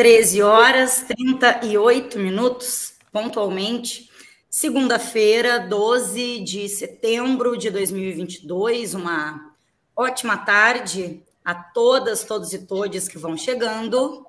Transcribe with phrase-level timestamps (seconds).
[0.00, 4.10] 13 horas 38 minutos, pontualmente.
[4.48, 8.94] Segunda-feira, 12 de setembro de 2022.
[8.94, 9.54] Uma
[9.94, 14.24] ótima tarde a todas, todos e todes que vão chegando.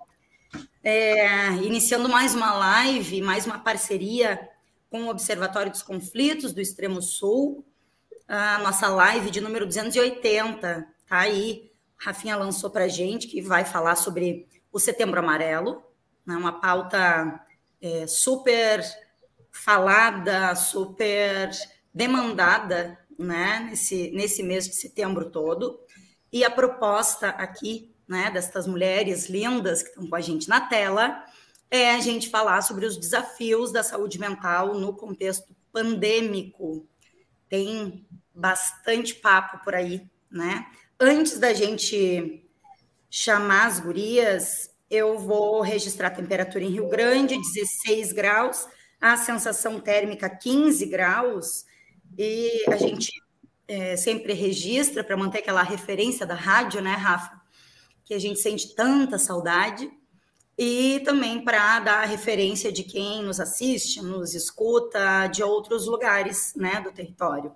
[0.83, 4.49] É, iniciando mais uma live, mais uma parceria
[4.89, 7.63] com o Observatório dos Conflitos do Extremo Sul.
[8.27, 10.85] A nossa live de número 280.
[11.07, 11.71] Tá aí.
[11.95, 15.83] Rafinha lançou para gente que vai falar sobre o Setembro Amarelo,
[16.25, 17.45] né, uma pauta
[17.81, 18.83] é, super
[19.51, 21.51] falada, super
[21.93, 25.79] demandada né, nesse, nesse mês de setembro todo.
[26.31, 31.25] E a proposta aqui, né, destas mulheres lindas que estão com a gente na tela,
[31.69, 36.87] é a gente falar sobre os desafios da saúde mental no contexto pandêmico.
[37.49, 40.65] Tem bastante papo por aí, né?
[40.99, 42.45] Antes da gente
[43.11, 48.65] chamar as gurias, eu vou registrar a temperatura em Rio Grande, 16 graus,
[49.01, 51.65] a sensação térmica 15 graus,
[52.17, 53.11] e a gente
[53.67, 57.41] é, sempre registra para manter aquela referência da rádio, né, Rafa?
[58.05, 59.91] Que a gente sente tanta saudade,
[60.57, 66.53] e também para dar a referência de quem nos assiste, nos escuta de outros lugares
[66.55, 67.53] né, do território.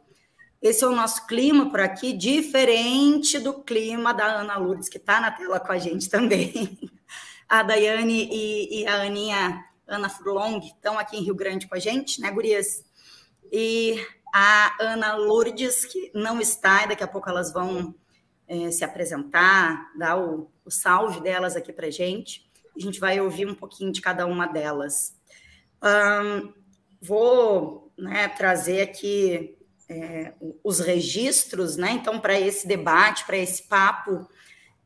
[0.65, 5.21] Esse é o nosso clima por aqui, diferente do clima da Ana Lourdes, que está
[5.21, 6.79] na tela com a gente também.
[7.47, 11.79] A Daiane e, e a Aninha, Ana Furlong, estão aqui em Rio Grande com a
[11.79, 12.83] gente, né, gurias?
[13.51, 17.93] E a Ana Lourdes, que não está, e daqui a pouco elas vão
[18.47, 22.43] é, se apresentar, dar o, o salve delas aqui para a gente.
[22.75, 25.15] A gente vai ouvir um pouquinho de cada uma delas.
[25.83, 26.51] Um,
[26.99, 29.55] vou né, trazer aqui
[29.89, 31.91] é, os registros, né?
[31.91, 34.27] Então, para esse debate, para esse papo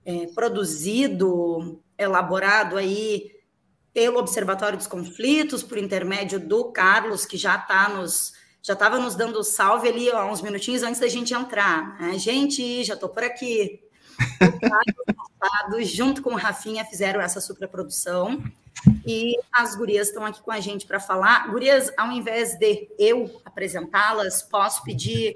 [0.05, 3.31] é, produzido, elaborado aí
[3.93, 9.15] pelo Observatório dos Conflitos, por intermédio do Carlos, que já está nos já estava nos
[9.15, 11.97] dando salve ali ó, uns minutinhos antes da gente entrar.
[11.99, 12.19] Né?
[12.19, 13.79] Gente, já estou por aqui.
[14.41, 18.43] O Carlos, junto com o Rafinha, fizeram essa superprodução.
[19.06, 21.50] E as gurias estão aqui com a gente para falar.
[21.50, 25.35] Gurias, ao invés de eu apresentá-las, posso pedir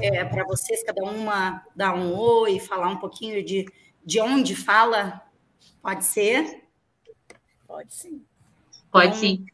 [0.00, 3.66] é, para vocês, cada uma, dar um oi, falar um pouquinho de,
[4.04, 5.22] de onde fala?
[5.82, 6.64] Pode ser?
[7.66, 8.24] Pode sim.
[8.90, 9.46] Pode então, sim.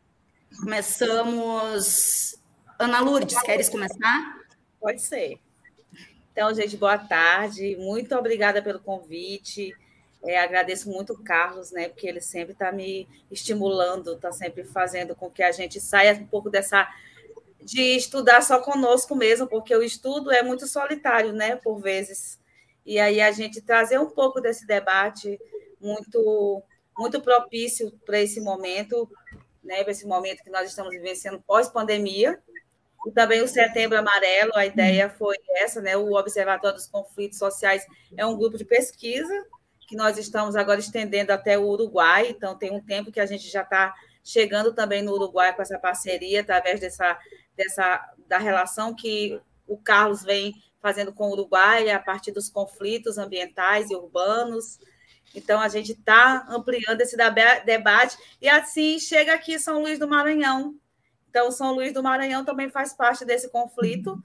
[0.60, 2.38] Começamos.
[2.78, 4.40] Ana Lourdes, queres começar?
[4.80, 5.38] Pode ser.
[6.32, 7.76] Então, gente, boa tarde.
[7.76, 9.74] Muito obrigada pelo convite.
[10.26, 15.14] É, agradeço muito o Carlos, né, porque ele sempre está me estimulando, está sempre fazendo
[15.14, 16.88] com que a gente saia um pouco dessa
[17.62, 22.40] de estudar só conosco mesmo, porque o estudo é muito solitário, né, por vezes.
[22.84, 25.38] E aí a gente trazer um pouco desse debate
[25.80, 26.62] muito
[26.98, 29.08] muito propício para esse momento,
[29.62, 32.40] né, para esse momento que nós estamos vivenciando pós-pandemia.
[33.06, 35.96] E também o Setembro Amarelo, a ideia foi essa, né?
[35.96, 39.46] O Observatório dos Conflitos Sociais é um grupo de pesquisa
[39.86, 43.48] que nós estamos agora estendendo até o Uruguai, então tem um tempo que a gente
[43.48, 47.16] já está chegando também no Uruguai com essa parceria, através dessa,
[47.56, 53.18] dessa da relação que o Carlos vem fazendo com o Uruguai a partir dos conflitos
[53.18, 54.78] ambientais e urbanos.
[55.34, 57.16] Então, a gente está ampliando esse
[57.64, 60.74] debate e assim chega aqui São Luís do Maranhão.
[61.28, 64.20] Então, São Luís do Maranhão também faz parte desse conflito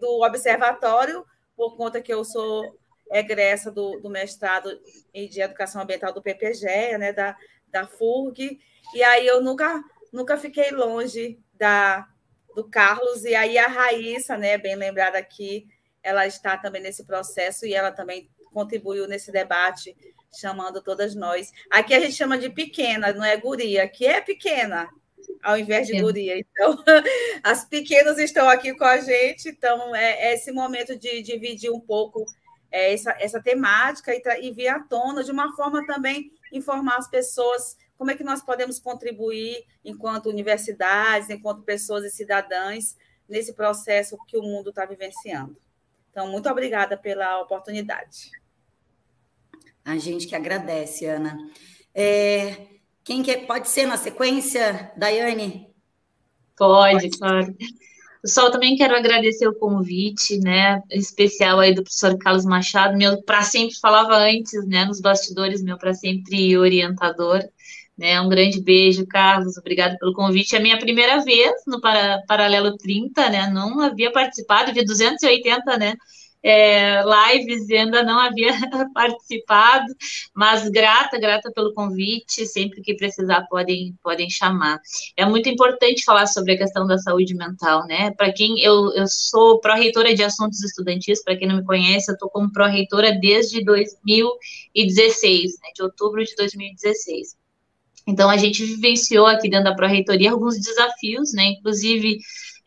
[0.00, 1.24] do observatório,
[1.56, 2.79] por conta que eu sou
[3.10, 4.80] egressa do, do mestrado
[5.12, 7.36] de Educação Ambiental do PPG, né, da,
[7.68, 8.60] da FURG,
[8.94, 12.08] e aí eu nunca, nunca fiquei longe da,
[12.54, 15.66] do Carlos, e aí a Raíssa, né, bem lembrada aqui,
[16.02, 19.96] ela está também nesse processo e ela também contribuiu nesse debate,
[20.38, 21.50] chamando todas nós.
[21.70, 24.88] Aqui a gente chama de pequena, não é guria, aqui é pequena,
[25.42, 26.38] ao invés de guria.
[26.38, 26.82] Então,
[27.42, 31.80] as pequenas estão aqui com a gente, então é, é esse momento de dividir um
[31.80, 32.24] pouco
[32.70, 37.08] é, essa, essa temática e, e vir à tona de uma forma também informar as
[37.08, 42.96] pessoas como é que nós podemos contribuir enquanto universidades, enquanto pessoas e cidadãs
[43.28, 45.54] nesse processo que o mundo está vivenciando.
[46.10, 48.30] Então, muito obrigada pela oportunidade.
[49.84, 51.36] A gente que agradece, Ana.
[51.94, 52.68] É,
[53.04, 55.70] quem que pode ser na sequência, Daiane?
[56.56, 57.18] Pode, pode.
[57.18, 57.56] claro.
[58.22, 63.42] Pessoal, também quero agradecer o convite, né, especial aí do professor Carlos Machado, meu para
[63.42, 67.42] sempre falava antes, né, nos bastidores, meu para sempre orientador,
[67.96, 72.76] né, um grande beijo, Carlos, obrigado pelo convite, é a minha primeira vez no Paralelo
[72.76, 75.94] 30, né, não havia participado, vi 280, né,
[76.42, 78.52] é, lives e ainda não havia
[78.94, 79.86] participado,
[80.34, 84.80] mas grata, grata pelo convite, sempre que precisar podem, podem chamar.
[85.16, 88.10] É muito importante falar sobre a questão da saúde mental, né?
[88.12, 92.14] Para quem, eu, eu sou pró-reitora de assuntos estudantis, para quem não me conhece, eu
[92.14, 97.38] estou como pró-reitora desde 2016, né, de outubro de 2016.
[98.06, 102.18] Então, a gente vivenciou aqui dentro da Pró-Reitoria alguns desafios, né, inclusive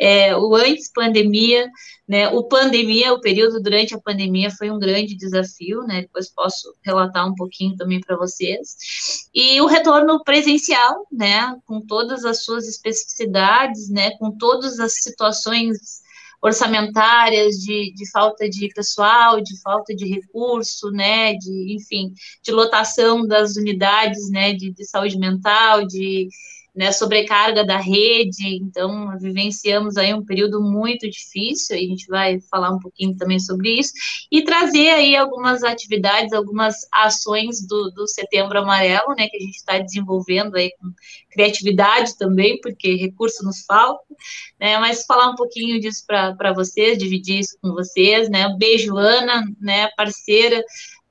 [0.03, 1.65] é, o antes pandemia,
[2.05, 6.75] né, o pandemia, o período durante a pandemia foi um grande desafio, né, depois posso
[6.83, 8.75] relatar um pouquinho também para vocês,
[9.33, 16.03] e o retorno presencial, né, com todas as suas especificidades, né, com todas as situações
[16.41, 22.13] orçamentárias, de, de falta de pessoal, de falta de recurso, né, de, enfim,
[22.43, 26.27] de lotação das unidades, né, de, de saúde mental, de
[26.75, 32.71] né, sobrecarga da rede, então vivenciamos aí um período muito difícil, a gente vai falar
[32.71, 33.93] um pouquinho também sobre isso,
[34.31, 39.55] e trazer aí algumas atividades, algumas ações do, do Setembro Amarelo, né, que a gente
[39.55, 40.91] está desenvolvendo aí com
[41.29, 44.03] criatividade também, porque recurso nos falta,
[44.59, 49.43] né, mas falar um pouquinho disso para vocês, dividir isso com vocês, né, beijo, Ana,
[49.61, 50.63] né, parceira,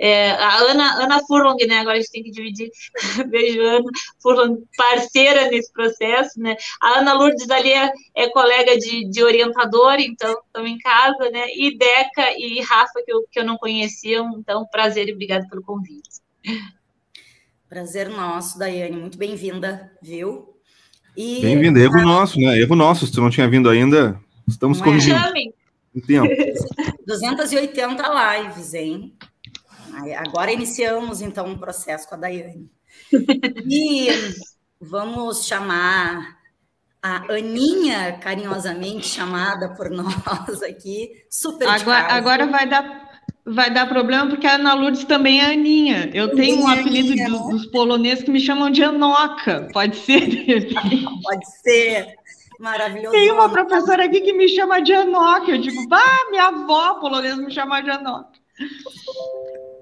[0.03, 1.79] é, a Ana, Ana Furlong, né?
[1.79, 2.69] Agora a gente tem que dividir.
[3.31, 3.85] Beijo, Ana
[4.21, 6.57] Furlong, parceira nesse processo, né?
[6.81, 11.45] A Ana Lourdes ali é, é colega de, de orientador, então estão em casa, né?
[11.55, 15.63] E Deca e Rafa, que eu, que eu não conhecia, então prazer e obrigado pelo
[15.63, 16.21] convite.
[17.69, 20.57] Prazer nosso, Daiane, muito bem-vinda, viu?
[21.17, 21.43] E...
[21.43, 22.03] Bem-vinda, erro a...
[22.03, 22.59] nosso, né?
[22.59, 25.15] Erro nosso, se tu não tinha vindo ainda, estamos não corrigindo.
[25.15, 25.23] É?
[25.23, 25.55] Chamem!
[26.05, 26.27] Tempo.
[27.07, 29.15] 280 lives, hein?
[30.17, 32.71] Agora iniciamos, então, um processo com a Daiane.
[33.69, 34.09] E
[34.81, 36.39] vamos chamar
[37.03, 43.12] a Aninha, carinhosamente chamada por nós aqui, super agora, agora vai dar
[43.44, 46.11] vai dar problema porque a Ana Lourdes também é Aninha.
[46.15, 49.69] Eu tenho um apelido Aninha, dos, dos poloneses que me chamam de Anoca.
[49.73, 50.69] Pode ser?
[51.23, 52.06] Pode ser.
[52.61, 53.11] Maravilhoso.
[53.11, 55.50] Tem uma professora aqui que me chama de Anoca.
[55.50, 58.31] Eu digo, ah, minha avó polonesa me chama de Anoca.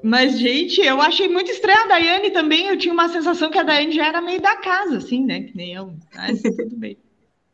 [0.03, 2.67] Mas, gente, eu achei muito estranha a Daiane também.
[2.67, 5.43] Eu tinha uma sensação que a Daiane já era meio da casa, assim, né?
[5.43, 5.93] Que nem eu.
[6.15, 6.97] Mas tudo bem.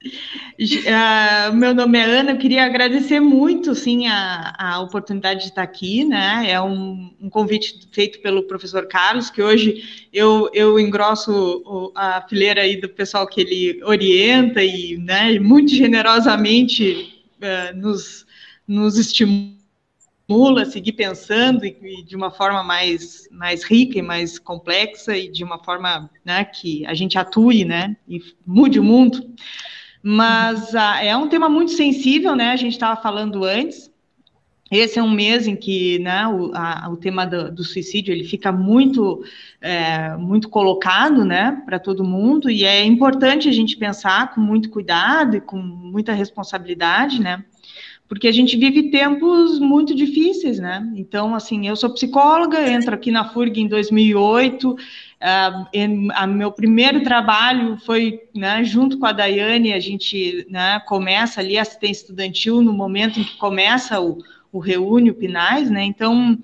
[0.06, 5.62] Uh, meu nome é Ana, eu queria agradecer muito, sim, a, a oportunidade de estar
[5.62, 11.92] aqui, né, é um, um, convite feito pelo professor Carlos, que hoje eu, eu engrosso
[11.94, 18.24] a fileira aí do pessoal que ele orienta e, né, muito generosamente uh, nos,
[18.66, 19.55] nos estimula
[20.28, 25.16] estimula a seguir pensando e, e, de uma forma mais, mais rica e mais complexa
[25.16, 29.32] e de uma forma né, que a gente atue né, e mude o mundo.
[30.02, 32.52] Mas ah, é um tema muito sensível, né?
[32.52, 33.90] A gente estava falando antes.
[34.70, 38.24] Esse é um mês em que né, o, a, o tema do, do, suicídio ele
[38.24, 39.24] fica muito,
[39.60, 44.70] é, muito colocado né, para todo mundo, e é importante a gente pensar com muito
[44.70, 47.44] cuidado e com muita responsabilidade, né?
[48.08, 50.88] Porque a gente vive tempos muito difíceis, né?
[50.94, 54.76] Então, assim, eu sou psicóloga, entro aqui na FURG em 2008, uh,
[55.72, 61.40] em, a meu primeiro trabalho foi, né, junto com a Daiane, a gente, né, começa
[61.40, 64.18] ali a assistência estudantil no momento em que começa o,
[64.52, 65.82] o Reúne, o Pinais, né?
[65.84, 66.38] Então,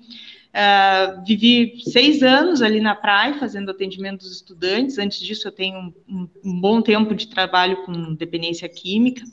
[0.53, 4.97] uh, vivi seis anos ali na praia fazendo atendimento dos estudantes.
[4.97, 9.23] Antes disso, eu tenho um, um bom tempo de trabalho com dependência química.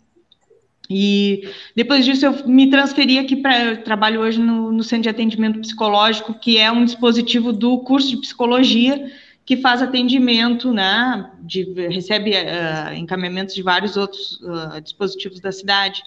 [0.92, 5.61] E depois disso eu me transferi aqui para trabalho hoje no, no, Centro de Atendimento
[5.61, 9.09] Psicológico, que é um dispositivo do curso de psicologia
[9.47, 16.02] que faz atendimento, né, de, recebe uh, encaminhamentos de vários outros uh, dispositivos da cidade.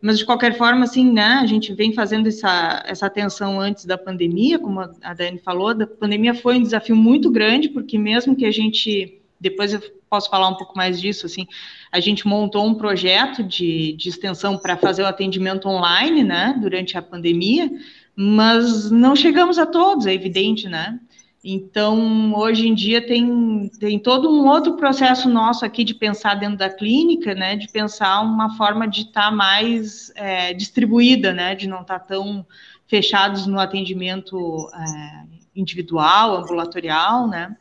[0.00, 3.98] Mas de qualquer forma, assim, né, a gente vem fazendo essa, essa atenção antes da
[3.98, 8.46] pandemia, como a Dani falou, a pandemia foi um desafio muito grande, porque mesmo que
[8.46, 11.46] a gente, depois eu posso falar um pouco mais disso, assim,
[11.92, 16.98] a gente montou um projeto de, de extensão para fazer o atendimento online, né, durante
[16.98, 17.70] a pandemia,
[18.16, 20.98] mas não chegamos a todos, é evidente, né?
[21.42, 26.58] Então, hoje em dia tem, tem todo um outro processo nosso aqui de pensar dentro
[26.58, 31.66] da clínica, né, de pensar uma forma de estar tá mais é, distribuída, né, de
[31.66, 32.44] não estar tá tão
[32.86, 35.22] fechados no atendimento é,
[35.54, 37.56] individual, ambulatorial, né,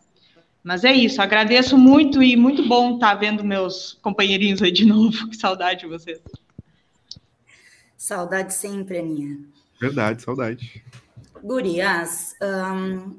[0.64, 5.18] Mas é isso, agradeço muito e muito bom estar vendo meus companheirinhos aí de novo.
[5.30, 6.20] Que saudade de vocês.
[7.98, 9.40] Saudade sempre, Aninha.
[9.80, 10.84] Verdade, saudade.
[11.42, 13.16] Gurias, um,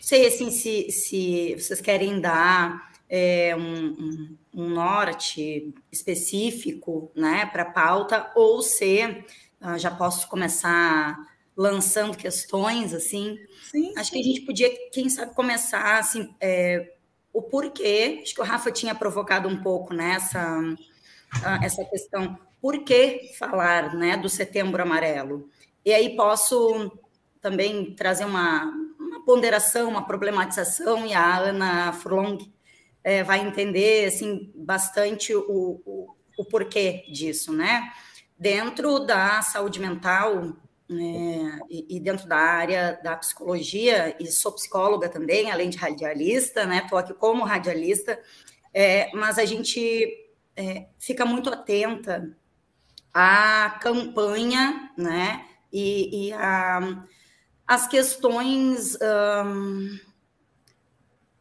[0.00, 7.62] sei assim se, se vocês querem dar é, um, um, um, norte específico né, para
[7.62, 9.24] a pauta, ou se
[9.60, 11.16] uh, já posso começar
[11.56, 13.38] lançando questões, assim.
[13.70, 14.14] Sim, Acho sim.
[14.14, 16.94] que a gente podia, quem sabe, começar assim, é,
[17.32, 18.20] o porquê.
[18.22, 20.76] Acho que o Rafa tinha provocado um pouco nessa né,
[21.34, 22.38] uh, essa questão.
[22.60, 25.50] Por que falar né, do setembro amarelo?
[25.84, 26.90] E aí posso
[27.40, 28.64] também trazer uma,
[28.98, 32.38] uma ponderação, uma problematização, e a Ana Furlong
[33.04, 37.92] é, vai entender assim, bastante o, o, o porquê disso, né?
[38.38, 40.56] Dentro da saúde mental,
[40.88, 46.64] né, e, e, dentro da área da psicologia, e sou psicóloga também, além de radialista,
[46.64, 46.82] né?
[46.84, 48.20] Estou aqui como radialista,
[48.72, 50.08] é, mas a gente
[50.54, 52.36] é, fica muito atenta
[53.12, 55.44] à campanha, né?
[55.72, 57.04] E, e a,
[57.66, 58.96] as questões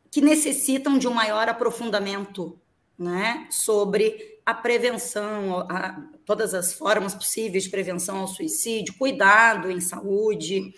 [0.10, 2.58] que necessitam de um maior aprofundamento
[2.98, 9.82] né, sobre a prevenção, a, todas as formas possíveis de prevenção ao suicídio, cuidado em
[9.82, 10.74] saúde.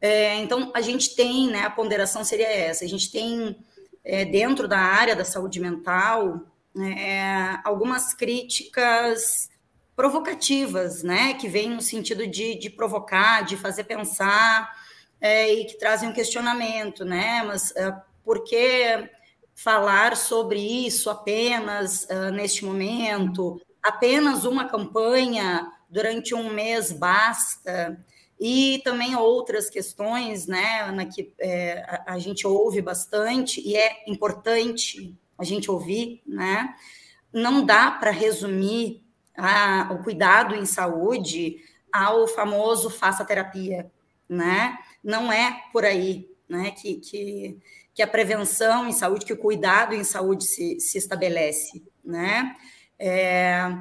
[0.00, 3.56] É, então, a gente tem, né, a ponderação seria essa, a gente tem
[4.04, 6.40] é, dentro da área da saúde mental
[6.78, 9.48] é, algumas críticas
[9.96, 14.70] provocativas, né, que vêm no sentido de, de provocar, de fazer pensar,
[15.20, 17.42] é, e que trazem um questionamento, né?
[17.42, 19.08] Mas uh, por que
[19.56, 23.60] falar sobre isso apenas uh, neste momento?
[23.82, 27.98] Apenas uma campanha durante um mês basta?
[28.38, 34.04] E também outras questões, né, Ana, que é, a, a gente ouve bastante e é
[34.06, 36.74] importante a gente ouvir, né?
[37.32, 39.02] Não dá para resumir
[39.36, 41.56] a, o cuidado em saúde
[41.90, 43.90] ao famoso faça terapia,
[44.28, 44.78] né?
[45.06, 47.56] não é por aí né, que, que,
[47.96, 51.82] que a prevenção em saúde, que o cuidado em saúde se, se estabelece.
[52.04, 52.54] Né?
[52.98, 53.74] É,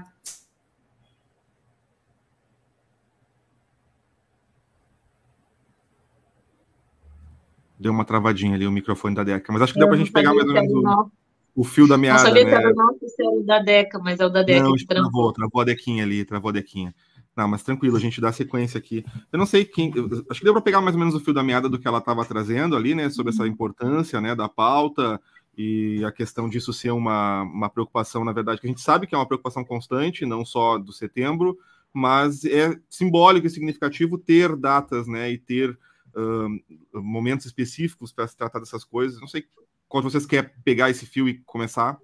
[7.77, 10.11] Deu uma travadinha ali o microfone da Deca, mas acho que deu para a gente
[10.13, 11.11] pegar mais ou menos o,
[11.57, 12.19] o, fio da meada.
[12.19, 12.49] Não sabia né?
[12.49, 14.63] que era o nosso, se era o da Deca, mas é o da Deca.
[14.63, 16.95] Não, que travou, travou a Dequinha ali, travou a Dequinha.
[17.35, 19.05] Não, mas tranquilo, a gente dá sequência aqui.
[19.31, 19.91] Eu não sei quem.
[20.29, 21.97] Acho que deu para pegar mais ou menos o fio da meada do que ela
[21.97, 23.09] estava trazendo ali, né?
[23.09, 23.49] Sobre essa uhum.
[23.49, 25.19] importância né, da pauta
[25.57, 29.15] e a questão disso ser uma, uma preocupação, na verdade, que a gente sabe que
[29.15, 31.57] é uma preocupação constante, não só do setembro,
[31.93, 35.29] mas é simbólico e significativo ter datas, né?
[35.31, 35.77] E ter
[36.15, 39.19] uh, momentos específicos para se tratar dessas coisas.
[39.19, 39.45] Não sei
[39.89, 41.97] qual de vocês quer pegar esse fio e começar.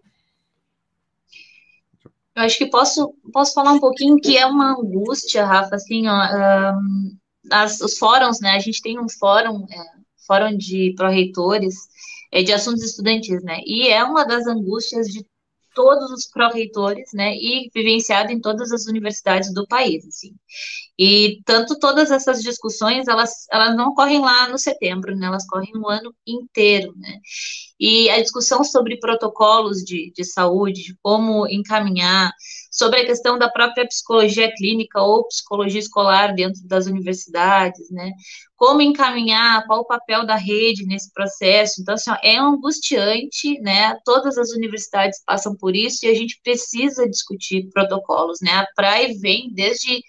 [2.35, 6.73] Eu acho que posso, posso falar um pouquinho que é uma angústia, Rafa, assim, ó,
[6.75, 7.17] um,
[7.51, 9.77] as, os fóruns, né, a gente tem um fórum, é,
[10.25, 11.75] fórum de pró-reitores,
[12.31, 15.25] é, de assuntos estudantis, né, e é uma das angústias de
[15.73, 20.33] todos os pró-reitores, né, e vivenciado em todas as universidades do país, assim.
[20.97, 25.71] E tanto todas essas discussões, elas, elas não ocorrem lá no setembro, né, elas correm
[25.75, 27.19] o ano inteiro, né.
[27.79, 32.31] E a discussão sobre protocolos de, de saúde, de como encaminhar,
[32.71, 38.11] sobre a questão da própria psicologia clínica ou psicologia escolar dentro das universidades, né?
[38.55, 41.81] Como encaminhar, qual o papel da rede nesse processo.
[41.81, 43.97] Então, assim, é angustiante, né?
[44.05, 48.51] Todas as universidades passam por isso e a gente precisa discutir protocolos, né?
[48.51, 50.01] A PRAE vem desde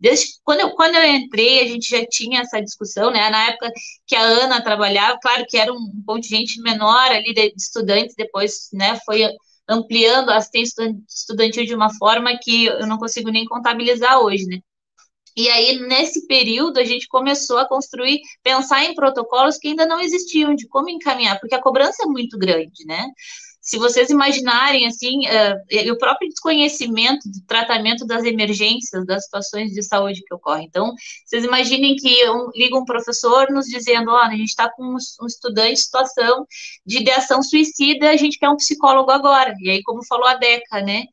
[0.00, 3.30] Desde quando eu, quando eu entrei, a gente já tinha essa discussão, né?
[3.30, 3.70] Na época
[4.06, 8.98] que a Ana trabalhava, claro que era um contingente menor ali de estudantes, depois, né,
[9.06, 9.22] foi
[9.68, 14.58] ampliando a assistência estudantil de uma forma que eu não consigo nem contabilizar hoje, né?
[15.36, 20.00] E aí, nesse período, a gente começou a construir, pensar em protocolos que ainda não
[20.00, 23.04] existiam, de como encaminhar, porque a cobrança é muito grande, né?
[23.64, 29.82] Se vocês imaginarem, assim, uh, o próprio desconhecimento do tratamento das emergências, das situações de
[29.82, 30.66] saúde que ocorrem.
[30.66, 30.92] Então,
[31.24, 34.96] vocês imaginem que um, liga um professor nos dizendo, oh, a gente está com um,
[35.22, 36.46] um, estudante em situação
[36.84, 39.54] de ideação suicida, a gente quer um psicólogo agora.
[39.58, 41.04] E aí, como falou a Deca, né?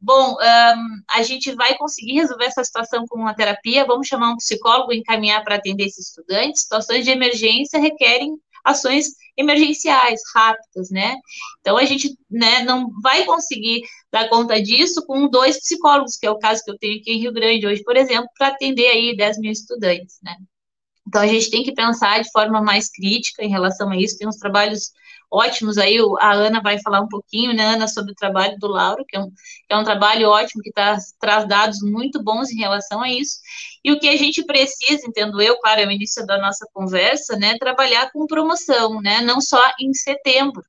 [0.00, 4.36] Bom, um, a gente vai conseguir resolver essa situação com uma terapia, vamos chamar um
[4.36, 6.58] psicólogo encaminhar para atender esse estudante.
[6.58, 11.16] Situações de emergência requerem ações emergenciais, rápidas, né?
[11.60, 16.30] Então a gente né, não vai conseguir dar conta disso com dois psicólogos, que é
[16.30, 19.16] o caso que eu tenho aqui em Rio Grande hoje, por exemplo, para atender aí
[19.16, 20.36] 10 mil estudantes, né?
[21.06, 24.16] Então, a gente tem que pensar de forma mais crítica em relação a isso.
[24.18, 24.92] Tem uns trabalhos
[25.30, 29.04] ótimos aí, a Ana vai falar um pouquinho, né, Ana, sobre o trabalho do Lauro,
[29.08, 32.58] que é um, que é um trabalho ótimo, que tá, traz dados muito bons em
[32.58, 33.38] relação a isso.
[33.84, 37.36] E o que a gente precisa, entendo eu, claro, é o início da nossa conversa,
[37.36, 40.62] né, trabalhar com promoção, né, não só em setembro.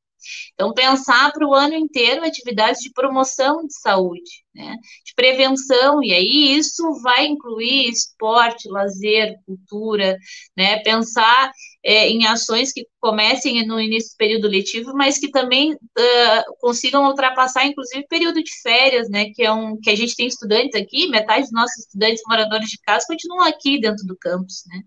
[0.54, 6.14] Então, pensar para o ano inteiro atividades de promoção de saúde, né, de prevenção, e
[6.14, 10.18] aí isso vai incluir esporte, lazer, cultura,
[10.56, 11.52] né, pensar
[11.84, 17.06] é, em ações que comecem no início do período letivo, mas que também uh, consigam
[17.06, 21.08] ultrapassar, inclusive, período de férias, né, que é um que a gente tem estudantes aqui,
[21.08, 24.82] metade dos nossos estudantes moradores de casa continuam aqui dentro do campus, né,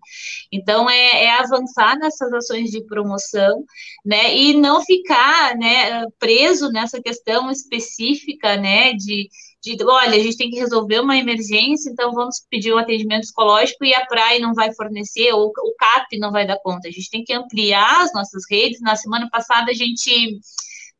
[0.51, 3.65] então é, é avançar nessas ações de promoção,
[4.05, 9.29] né, e não ficar, né, preso nessa questão específica, né, de
[9.75, 13.85] de, olha, a gente tem que resolver uma emergência, então vamos pedir um atendimento psicológico
[13.85, 16.87] e a praia não vai fornecer, ou o CAP não vai dar conta.
[16.87, 18.81] A gente tem que ampliar as nossas redes.
[18.81, 20.39] Na semana passada a gente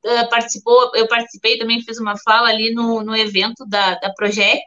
[0.05, 4.65] uh, participou, eu participei também, fiz uma fala ali no, no evento da, da Progep,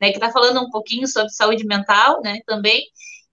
[0.00, 2.84] né, que está falando um pouquinho sobre saúde mental, né, também,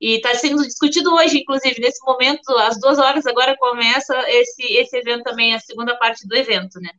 [0.01, 4.97] e está sendo discutido hoje, inclusive, nesse momento, às duas horas agora começa esse, esse
[4.97, 6.89] evento também, a segunda parte do evento, né.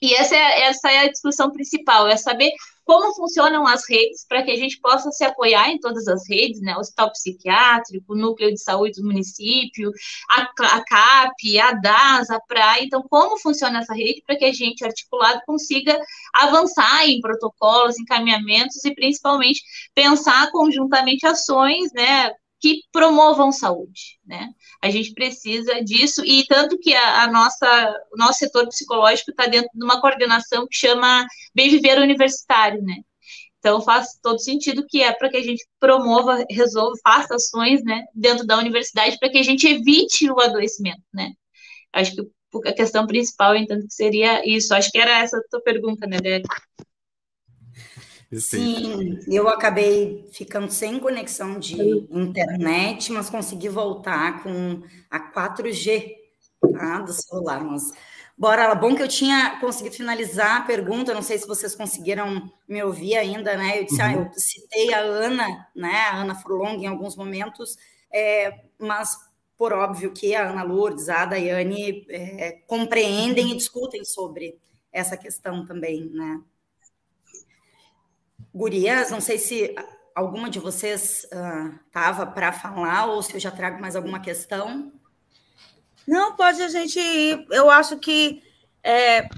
[0.00, 2.52] E essa é, essa é a discussão principal, é saber
[2.88, 6.62] como funcionam as redes para que a gente possa se apoiar em todas as redes,
[6.62, 6.74] né?
[6.74, 9.92] O hospital psiquiátrico, o núcleo de saúde do município,
[10.30, 12.86] a, a CAP, a DAS, a PRAE.
[12.86, 16.00] Então, como funciona essa rede para que a gente, articulado, consiga
[16.32, 19.60] avançar em protocolos, encaminhamentos e, principalmente,
[19.94, 22.32] pensar conjuntamente ações, né?
[22.60, 24.48] Que promovam saúde, né?
[24.82, 29.46] A gente precisa disso e tanto que a, a nossa, o nosso setor psicológico está
[29.46, 32.96] dentro de uma coordenação que chama Bem Viver Universitário, né?
[33.58, 38.04] Então faz todo sentido que é para que a gente promova, resolva, faça ações, né,
[38.14, 41.32] dentro da universidade para que a gente evite o adoecimento, né?
[41.92, 42.22] Acho que
[42.66, 44.74] a questão principal, então, seria isso.
[44.74, 46.56] Acho que era essa a tua pergunta, né, Débora?
[48.30, 56.14] Sim, eu acabei ficando sem conexão de internet, mas consegui voltar com a 4G
[56.72, 57.64] tá, do celular.
[57.64, 57.90] Mas
[58.36, 62.52] bora lá, bom que eu tinha conseguido finalizar a pergunta, não sei se vocês conseguiram
[62.68, 63.80] me ouvir ainda, né?
[63.80, 64.22] Eu disse, ah, uhum.
[64.24, 65.96] ah, eu citei a Ana, né?
[66.10, 67.78] A Ana Furlong em alguns momentos,
[68.12, 69.16] é, mas
[69.56, 74.58] por óbvio que a Ana Lourdes, a Daiane é, compreendem e discutem sobre
[74.92, 76.40] essa questão também, né?
[78.54, 79.74] Gurias, não sei se
[80.14, 81.26] alguma de vocês
[81.86, 84.92] estava uh, para falar ou se eu já trago mais alguma questão.
[86.06, 87.46] Não, pode a gente ir.
[87.50, 88.42] Eu acho que
[88.82, 89.28] é,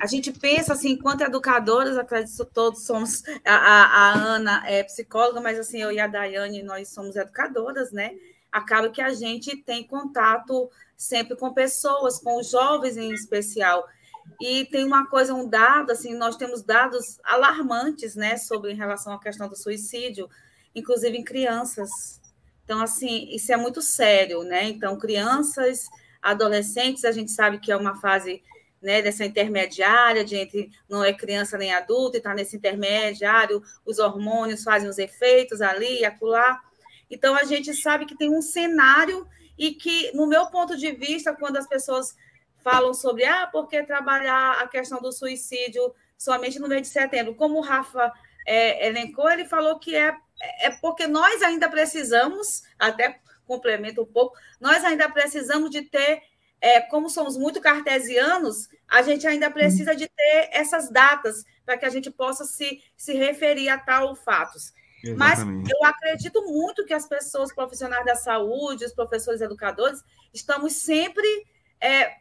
[0.00, 3.22] a gente pensa assim, enquanto educadoras, acredito todos somos.
[3.44, 7.92] A, a, a, Ana é psicóloga, mas assim, eu e a Daiane, nós somos educadoras,
[7.92, 8.14] né?
[8.50, 13.86] Acaba que a gente tem contato sempre com pessoas, com os jovens em especial.
[14.40, 19.12] E tem uma coisa, um dado, assim, nós temos dados alarmantes, né, sobre em relação
[19.12, 20.28] à questão do suicídio,
[20.74, 22.20] inclusive em crianças.
[22.64, 24.64] Então, assim, isso é muito sério, né?
[24.64, 25.86] Então, crianças,
[26.20, 28.42] adolescentes, a gente sabe que é uma fase
[28.80, 33.98] né, dessa intermediária, de entre não é criança nem adulto, e está nesse intermediário, os
[33.98, 36.60] hormônios fazem os efeitos ali e acolá.
[37.10, 39.26] Então, a gente sabe que tem um cenário
[39.58, 42.14] e que, no meu ponto de vista, quando as pessoas
[42.70, 47.34] falam sobre, ah, por que trabalhar a questão do suicídio somente no mês de setembro?
[47.34, 48.12] Como o Rafa
[48.46, 50.14] é, elencou, ele falou que é,
[50.60, 56.22] é porque nós ainda precisamos, até complemento um pouco, nós ainda precisamos de ter,
[56.60, 61.86] é, como somos muito cartesianos, a gente ainda precisa de ter essas datas para que
[61.86, 64.74] a gente possa se, se referir a tal fatos.
[65.02, 65.62] Exatamente.
[65.62, 70.02] Mas eu acredito muito que as pessoas profissionais da saúde, os professores educadores,
[70.34, 71.26] estamos sempre
[71.80, 72.16] é,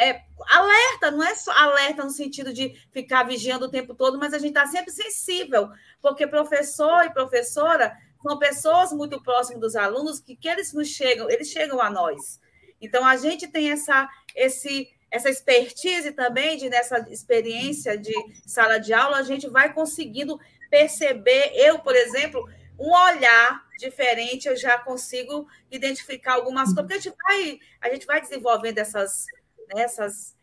[0.00, 4.32] é, alerta, não é só alerta no sentido de ficar vigiando o tempo todo, mas
[4.32, 10.20] a gente está sempre sensível, porque professor e professora são pessoas muito próximas dos alunos
[10.20, 12.40] que, que eles nos chegam, eles chegam a nós.
[12.80, 18.12] Então a gente tem essa esse essa expertise também de nessa experiência de
[18.44, 22.46] sala de aula, a gente vai conseguindo perceber, eu, por exemplo,
[22.78, 28.06] um olhar diferente, eu já consigo identificar algumas coisas, porque a gente vai, a gente
[28.06, 29.26] vai desenvolvendo essas,
[29.72, 30.36] né, essas,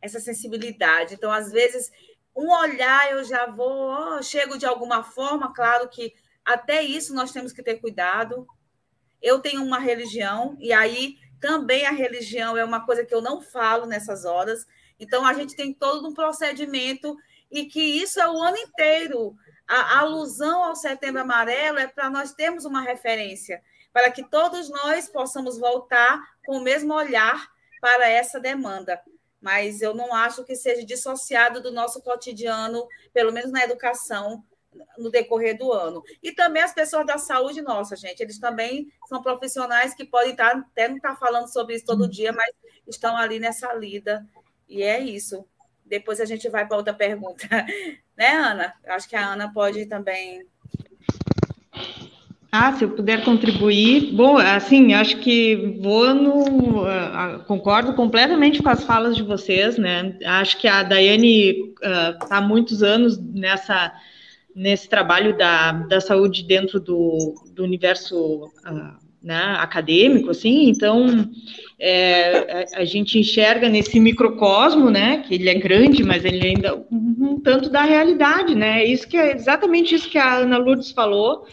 [0.00, 1.14] essa sensibilidade.
[1.14, 1.90] Então, às vezes,
[2.34, 7.32] um olhar eu já vou, oh, chego de alguma forma, claro que até isso nós
[7.32, 8.46] temos que ter cuidado.
[9.20, 13.40] Eu tenho uma religião, e aí também a religião é uma coisa que eu não
[13.40, 14.66] falo nessas horas.
[14.98, 17.16] Então, a gente tem todo um procedimento,
[17.52, 19.36] e que isso é o ano inteiro.
[19.68, 23.62] A, alusão ao setembro amarelo é para nós termos uma referência.
[23.92, 27.46] para que todos nós possamos voltar com o mesmo olhar
[27.82, 29.02] para essa demanda.
[29.40, 34.44] Mas eu não acho que seja dissociado do nosso cotidiano, pelo menos na educação,
[34.96, 36.00] no decorrer do ano.
[36.22, 40.56] E também as pessoas da saúde nossa, gente, eles também são profissionais que podem estar,
[40.56, 42.54] até não estar falando sobre isso todo dia, mas
[42.86, 44.24] estão ali nessa lida.
[44.68, 45.44] E é isso.
[45.84, 47.44] Depois a gente vai para outra pergunta.
[48.14, 48.74] Né, Ana?
[48.88, 50.46] Acho que a Ana pode também.
[52.54, 54.12] Ah, se eu puder contribuir.
[54.12, 56.82] Bom, assim, acho que vou no.
[56.82, 60.18] Uh, concordo completamente com as falas de vocês, né?
[60.22, 63.90] Acho que a Daiane está uh, há muitos anos nessa
[64.54, 71.26] nesse trabalho da, da saúde dentro do, do universo uh, né, acadêmico, assim, então
[71.78, 76.76] é, a, a, gente enxerga nesse microcosmo, né, que ele é grande, mas ele ainda
[76.90, 80.90] um, um tanto da realidade, né, isso que é exatamente isso que a Ana Lourdes
[80.90, 81.46] falou,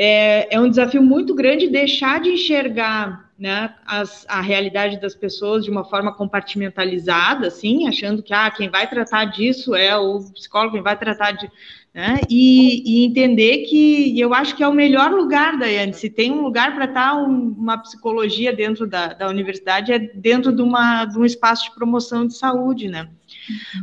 [0.00, 5.64] é, é um desafio muito grande deixar de enxergar né, as, a realidade das pessoas
[5.64, 10.74] de uma forma compartimentalizada, assim, achando que ah, quem vai tratar disso é o psicólogo,
[10.74, 11.50] quem vai tratar de
[11.92, 12.20] né?
[12.30, 16.42] E, e, entender que eu acho que é o melhor lugar, Daiane, se tem um
[16.42, 21.06] lugar para estar tá um, uma psicologia dentro da, da universidade, é dentro de, uma,
[21.06, 23.08] de um espaço de promoção de saúde, né?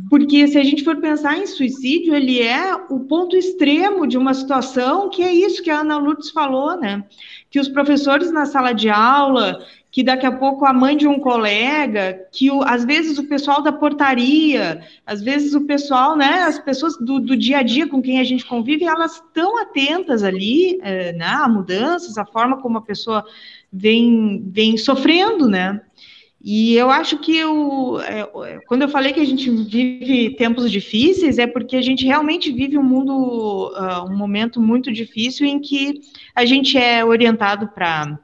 [0.08, 4.34] Porque se a gente for pensar em suicídio, ele é o ponto extremo de uma
[4.34, 7.04] situação que é isso que a Ana Lourdes falou, né?
[7.50, 9.58] Que os professores na sala de aula,
[9.96, 13.62] que daqui a pouco a mãe de um colega, que o, às vezes o pessoal
[13.62, 18.02] da portaria, às vezes o pessoal, né, as pessoas do, do dia a dia com
[18.02, 22.76] quem a gente convive, elas estão atentas ali, é, né, a mudanças, a forma como
[22.76, 23.24] a pessoa
[23.72, 25.80] vem, vem sofrendo, né?
[26.48, 31.38] E eu acho que eu, é, quando eu falei que a gente vive tempos difíceis,
[31.38, 36.02] é porque a gente realmente vive um mundo, uh, um momento muito difícil em que
[36.36, 38.16] a gente é orientado para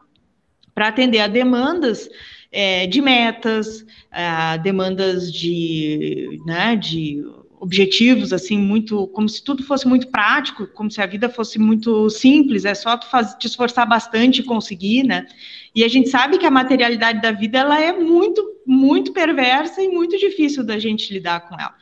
[0.72, 2.08] para atender a demandas
[2.52, 7.22] é, de metas, a demandas de, né, de
[7.62, 12.10] objetivos, assim, muito, como se tudo fosse muito prático, como se a vida fosse muito
[12.10, 15.26] simples, é só tu faz, te esforçar bastante e conseguir, né?
[15.74, 19.88] E a gente sabe que a materialidade da vida, ela é muito, muito perversa e
[19.88, 21.74] muito difícil da gente lidar com ela.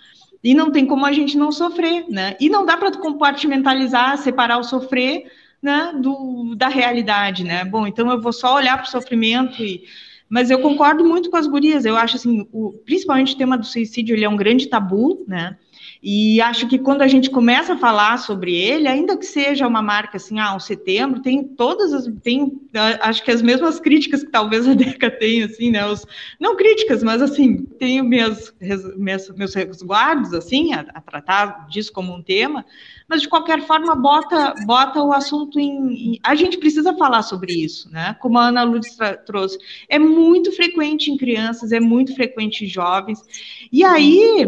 [0.42, 2.37] E não tem como a gente não sofrer, né?
[2.40, 5.31] E não dá para compartimentalizar, separar o sofrer
[5.62, 7.64] né, do, da realidade, né?
[7.64, 9.85] Bom, então eu vou só olhar para o sofrimento e
[10.31, 11.85] mas eu concordo muito com as gurias.
[11.85, 15.59] Eu acho assim, o, principalmente o tema do suicídio, ele é um grande tabu, né?
[16.02, 19.82] E acho que quando a gente começa a falar sobre ele, ainda que seja uma
[19.82, 22.58] marca assim, ah, um setembro, tem todas as, tem,
[23.02, 26.06] acho que as mesmas críticas que talvez a Deca tenha, assim, né, os,
[26.40, 28.50] não críticas, mas assim, tenho meus,
[28.96, 32.64] meus, meus resguardos, assim, a, a, tratar disso como um tema,
[33.06, 37.52] mas de qualquer forma bota, bota o assunto em, em, a gente precisa falar sobre
[37.52, 42.64] isso, né, como a Ana Lourdes trouxe, é muito frequente em crianças, é muito frequente
[42.64, 43.22] em jovens,
[43.70, 44.46] e aí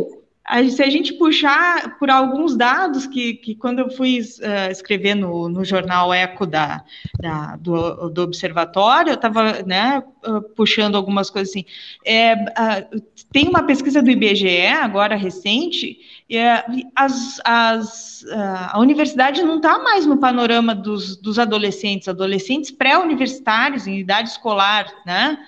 [0.71, 5.49] se a gente puxar por alguns dados que, que quando eu fui uh, escrever no,
[5.49, 6.83] no jornal Eco da,
[7.21, 11.65] da do, do, Observatório, eu estava né, uh, puxando algumas coisas assim.
[12.05, 13.03] É, uh,
[13.33, 18.25] tem uma pesquisa do IBGE, agora recente, é, as, as,
[18.73, 24.87] a universidade não está mais no panorama dos, dos adolescentes, adolescentes pré-universitários, em idade escolar,
[25.07, 25.39] né?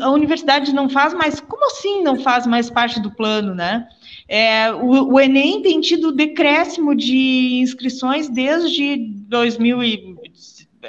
[0.00, 3.86] A universidade não faz mais, como assim não faz mais parte do plano, né?
[4.28, 10.16] É, o, o, Enem tem tido decréscimo de inscrições desde 2000 e,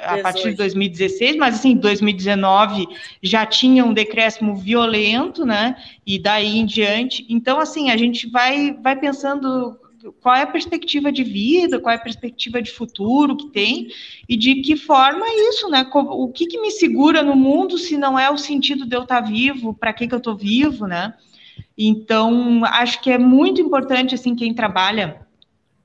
[0.02, 2.86] a partir de 2016, mas assim, 2019
[3.22, 5.76] já tinha um decréscimo violento, né?
[6.06, 7.24] E daí em diante.
[7.28, 9.78] Então, assim, a gente vai, vai pensando
[10.20, 13.88] qual é a perspectiva de vida, qual é a perspectiva de futuro que tem
[14.28, 15.88] e de que forma é isso, né?
[15.92, 19.20] O que, que me segura no mundo se não é o sentido de eu estar
[19.20, 21.14] vivo, para que, que eu estou vivo, né?
[21.76, 25.24] Então, acho que é muito importante, assim, quem trabalha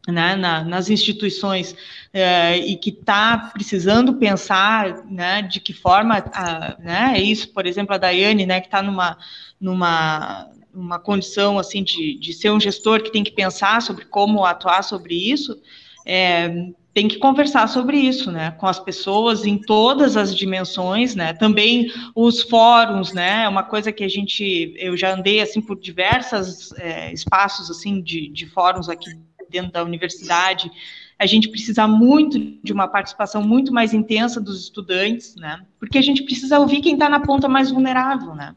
[0.08, 1.76] né, na, nas instituições
[2.14, 7.66] é, e que está precisando pensar né, de que forma a, né, é isso, por
[7.66, 9.18] exemplo, a Daiane, né, que está numa,
[9.60, 10.50] numa,
[10.80, 14.84] uma condição assim de, de ser um gestor que tem que pensar sobre como atuar
[14.84, 15.60] sobre isso,
[16.06, 21.34] é, tem que conversar sobre isso, né, com as pessoas em todas as dimensões, né,
[21.34, 25.80] também os fóruns, né, é uma coisa que a gente, eu já andei, assim, por
[25.80, 29.12] diversos é, espaços, assim, de, de fóruns aqui
[29.50, 30.70] dentro da universidade,
[31.18, 36.04] a gente precisa muito de uma participação muito mais intensa dos estudantes, né, porque a
[36.04, 38.56] gente precisa ouvir quem está na ponta mais vulnerável, né,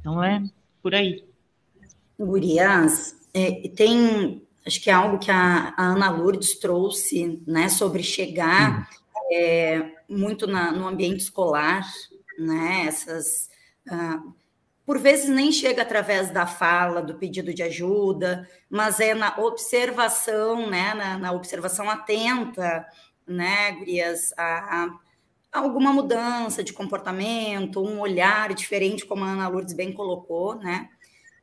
[0.00, 0.42] então é
[0.82, 1.29] por aí.
[2.26, 8.02] Gurias, é, tem, acho que é algo que a, a, Ana Lourdes trouxe, né, sobre
[8.02, 8.88] chegar
[9.32, 11.86] é, muito na, no ambiente escolar,
[12.38, 12.86] né?
[12.86, 13.48] Essas.
[13.88, 14.22] Ah,
[14.84, 20.68] por vezes nem chega através da fala, do pedido de ajuda, mas é na observação,
[20.68, 20.94] né?
[20.94, 22.84] Na, na observação atenta,
[23.26, 24.90] né, Gurias, a, a
[25.52, 30.88] alguma mudança de comportamento, um olhar diferente, como a Ana Lourdes bem colocou, né?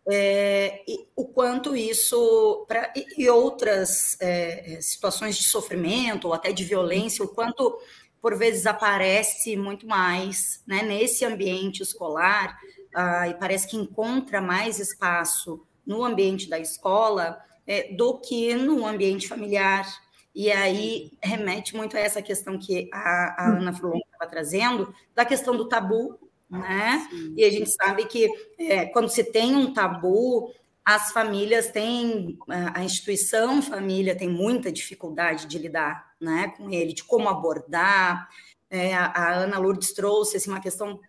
[0.09, 0.83] É,
[1.15, 7.25] o quanto isso, pra, e, outras é, é, situações de sofrimento ou até de violência,
[7.25, 7.77] o quanto
[8.21, 12.57] por vezes aparece muito mais né, nesse ambiente escolar,
[12.95, 18.85] ah, e parece que encontra mais espaço no ambiente da escola é, do que no
[18.85, 19.85] ambiente familiar.
[20.33, 25.25] E aí remete muito a essa questão que a, a Ana Furlong estava trazendo, da
[25.25, 26.17] questão do tabu,
[26.49, 27.07] né?
[27.09, 27.33] Sim.
[27.35, 30.53] E a gente sabe que é, quando se tem um tabu,
[30.85, 32.37] as famílias têm,
[32.73, 38.29] a instituição família tem muita dificuldade de lidar né, com ele, de como abordar.
[38.69, 40.99] É, a Ana Lourdes trouxe assim, uma questão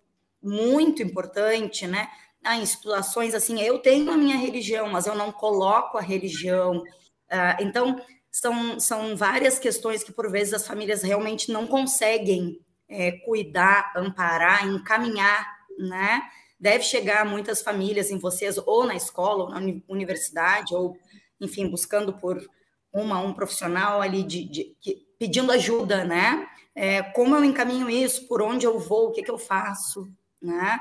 [0.42, 2.08] muito importante, né?
[2.42, 6.82] Ah, em situações assim, eu tenho a minha religião, mas eu não coloco a religião.
[7.30, 13.12] Ah, então, são, são várias questões que, por vezes, as famílias realmente não conseguem é,
[13.12, 15.46] cuidar, amparar, encaminhar,
[15.78, 16.22] né?
[16.58, 20.96] Deve chegar muitas famílias em vocês, ou na escola, ou na universidade, ou,
[21.40, 22.44] enfim, buscando por
[22.92, 26.48] uma, um profissional ali de, de, de pedindo ajuda, né?
[26.74, 30.80] É, como eu encaminho isso, por onde eu vou, o que, que eu faço, né?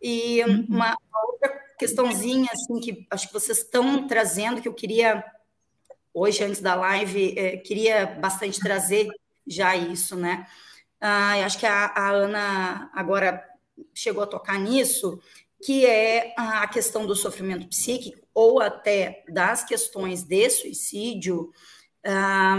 [0.00, 0.66] E uhum.
[0.68, 5.24] uma, uma outra questãozinha, assim, que acho que vocês estão trazendo, que eu queria,
[6.12, 9.08] hoje, antes da live, é, queria bastante trazer
[9.46, 10.46] já isso, né?
[11.00, 13.42] Ah, acho que a, a, Ana agora
[13.94, 15.20] chegou a tocar nisso,
[15.62, 21.50] que é a questão do sofrimento psíquico, ou até das questões de suicídio,
[22.04, 22.56] ah,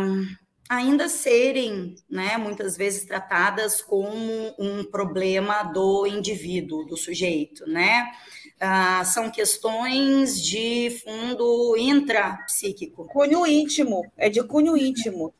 [0.69, 8.11] ainda serem, né, muitas vezes tratadas como um problema do indivíduo, do sujeito, né?
[8.59, 13.05] Ah, são questões de fundo intrapsíquico.
[13.07, 15.33] Cunho íntimo, é de cunho íntimo.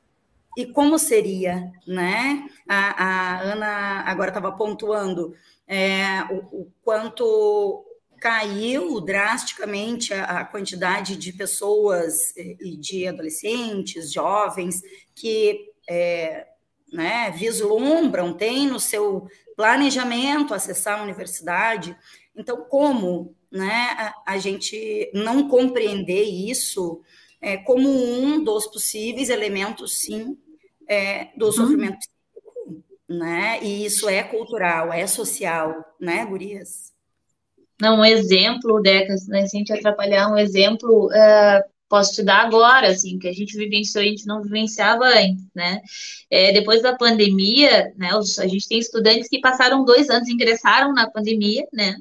[0.60, 2.45] E como seria, né?
[2.67, 5.34] A, a Ana agora estava pontuando
[5.65, 7.86] é, o, o, quanto
[8.19, 14.82] caiu drasticamente a, a, quantidade de pessoas e de adolescentes, jovens
[15.15, 16.45] que é,
[16.91, 21.95] né, vislumbram, têm no seu planejamento acessar a universidade.
[22.36, 27.02] Então, como né, a, a gente não compreender isso
[27.41, 30.38] é, como um dos possíveis elementos, sim,
[30.89, 31.52] é, do uhum.
[31.52, 33.60] sofrimento psíquico, né?
[33.63, 36.91] E isso é cultural, é social, né, Gurias?
[37.80, 42.45] Não, um exemplo, Deca, né, se a gente atrapalhar, um exemplo, uh, posso te dar
[42.45, 45.82] agora, assim, que a gente vivenciou, a gente não vivenciava antes, né?
[46.30, 50.93] É, depois da pandemia, né, os, a gente tem estudantes que passaram dois anos, ingressaram
[50.93, 51.95] na pandemia, né?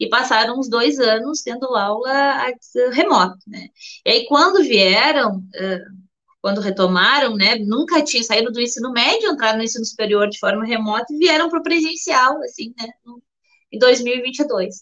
[0.00, 2.52] E passaram uns dois anos tendo aula
[2.92, 3.68] remoto, né?
[4.04, 6.01] E aí, quando vieram, uh,
[6.42, 10.66] quando retomaram, né, nunca tinham saído do ensino médio, entraram no ensino superior de forma
[10.66, 12.88] remota e vieram para o presencial, assim, né,
[13.72, 14.74] em 2022.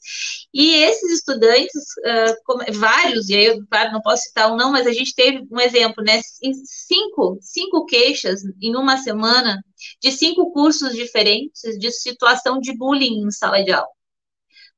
[0.52, 4.86] E esses estudantes, uh, vários, e aí eu, claro, não posso citar um não, mas
[4.86, 6.20] a gente teve um exemplo, né,
[6.64, 9.62] cinco, cinco queixas em uma semana
[10.02, 13.86] de cinco cursos diferentes de situação de bullying em sala de aula.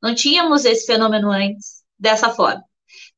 [0.02, 2.64] Não tínhamos esse fenômeno antes, dessa forma.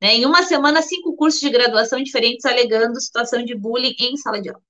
[0.00, 0.16] Né?
[0.16, 4.48] Em uma semana, cinco cursos de graduação diferentes alegando situação de bullying em sala de
[4.50, 4.62] aula.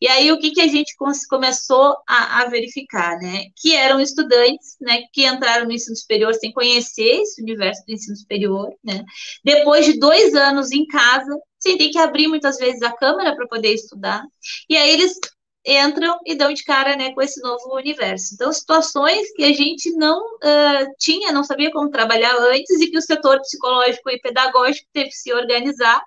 [0.00, 0.94] E aí, o que, que a gente
[1.28, 3.18] começou a, a verificar?
[3.18, 3.44] Né?
[3.56, 8.16] Que eram estudantes né, que entraram no ensino superior sem conhecer esse universo do ensino
[8.16, 9.04] superior, né?
[9.44, 13.46] depois de dois anos em casa, sem ter que abrir muitas vezes a câmera para
[13.46, 14.22] poder estudar.
[14.68, 15.18] E aí eles
[15.64, 18.34] entram e dão de cara né, com esse novo universo.
[18.34, 22.98] Então, situações que a gente não uh, tinha, não sabia como trabalhar antes e que
[22.98, 26.02] o setor psicológico e pedagógico teve que se organizar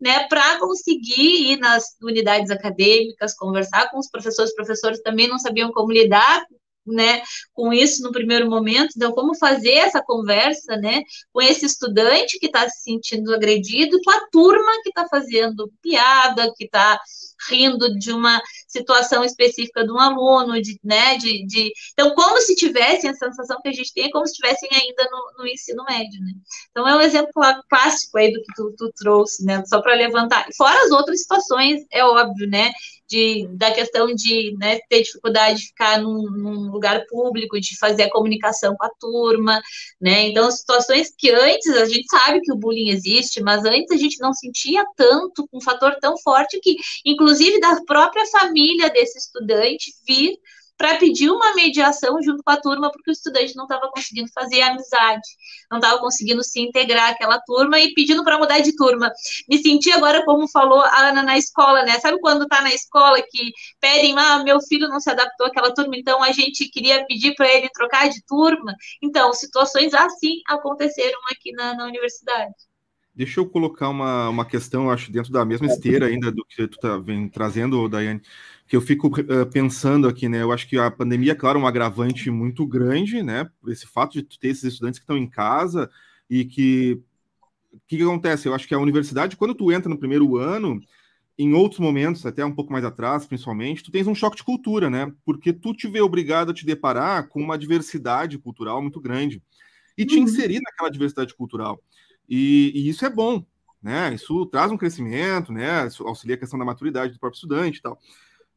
[0.00, 4.50] né, para conseguir ir nas unidades acadêmicas, conversar com os professores.
[4.50, 6.44] Os professores também não sabiam como lidar
[6.86, 8.92] né, com isso no primeiro momento.
[8.96, 14.10] Então, como fazer essa conversa, né, com esse estudante que está se sentindo agredido, com
[14.10, 17.00] a turma que está fazendo piada, que está
[17.48, 22.54] rindo de uma situação específica de um aluno, de, né, de, de, então como se
[22.54, 25.84] tivessem a sensação que a gente tem, é como se estivessem ainda no, no, ensino
[25.84, 26.32] médio, né?
[26.70, 27.30] Então é um exemplo
[27.68, 29.62] clássico aí do que tu, tu trouxe, né?
[29.66, 30.46] Só para levantar.
[30.56, 32.72] Fora as outras situações, é óbvio, né?
[33.08, 38.04] de, da questão de né, ter dificuldade de ficar num, num, lugar público, de fazer
[38.04, 39.62] a comunicação com a turma,
[40.00, 40.28] né?
[40.28, 44.18] Então, situações que antes a gente sabe que o bullying existe, mas antes a gente
[44.20, 46.76] não sentia tanto, um fator tão forte que,
[47.34, 50.36] inclusive, da própria família desse estudante vir
[50.76, 54.60] para pedir uma mediação junto com a turma, porque o estudante não estava conseguindo fazer
[54.60, 55.22] amizade,
[55.70, 59.10] não estava conseguindo se integrar àquela turma e pedindo para mudar de turma.
[59.48, 62.00] Me senti agora, como falou a Ana na escola, né?
[62.00, 65.96] Sabe quando está na escola que pedem, ah, meu filho não se adaptou àquela turma,
[65.96, 68.74] então a gente queria pedir para ele trocar de turma?
[69.00, 72.52] Então, situações assim aconteceram aqui na, na universidade.
[73.14, 76.78] Deixa eu colocar uma, uma questão, acho, dentro da mesma esteira ainda do que tu
[76.78, 78.20] tá, vem trazendo, Daiane
[78.66, 80.42] que eu fico uh, pensando aqui, né?
[80.42, 83.48] Eu acho que a pandemia, é claro, um agravante muito grande, né?
[83.68, 85.90] Esse fato de ter esses estudantes que estão em casa
[86.28, 87.00] e que.
[87.72, 88.46] O que, que acontece?
[88.46, 90.80] Eu acho que a universidade, quando tu entra no primeiro ano,
[91.36, 94.88] em outros momentos, até um pouco mais atrás, principalmente, tu tens um choque de cultura,
[94.88, 95.12] né?
[95.24, 99.42] Porque tu te vê obrigado a te deparar com uma diversidade cultural muito grande
[99.98, 100.22] e te uhum.
[100.22, 101.82] inserir naquela diversidade cultural.
[102.36, 103.46] E, e, isso é bom,
[103.80, 104.12] né?
[104.12, 105.86] Isso traz um crescimento, né?
[105.86, 107.96] Isso auxilia a questão da maturidade do próprio estudante e tal.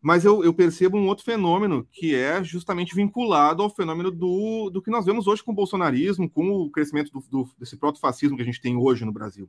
[0.01, 4.81] Mas eu, eu, percebo um outro fenômeno que é justamente vinculado ao fenômeno do, do
[4.81, 8.41] que nós vemos hoje com o bolsonarismo, com o crescimento do, do, desse proto-fascismo que
[8.41, 9.47] a gente tem hoje no Brasil.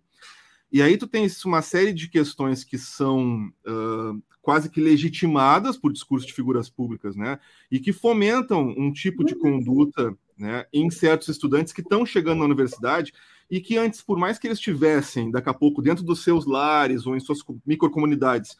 [0.70, 5.90] E aí tu tens uma série de questões que são uh, quase que legitimadas por
[5.90, 7.38] discurso de figuras públicas, né?
[7.70, 12.44] E que fomentam um tipo de conduta né, em certos estudantes que estão chegando na
[12.44, 13.12] universidade
[13.50, 17.06] e que antes, por mais que eles tivessem, daqui a pouco, dentro dos seus lares
[17.06, 18.56] ou em suas microcomunidades,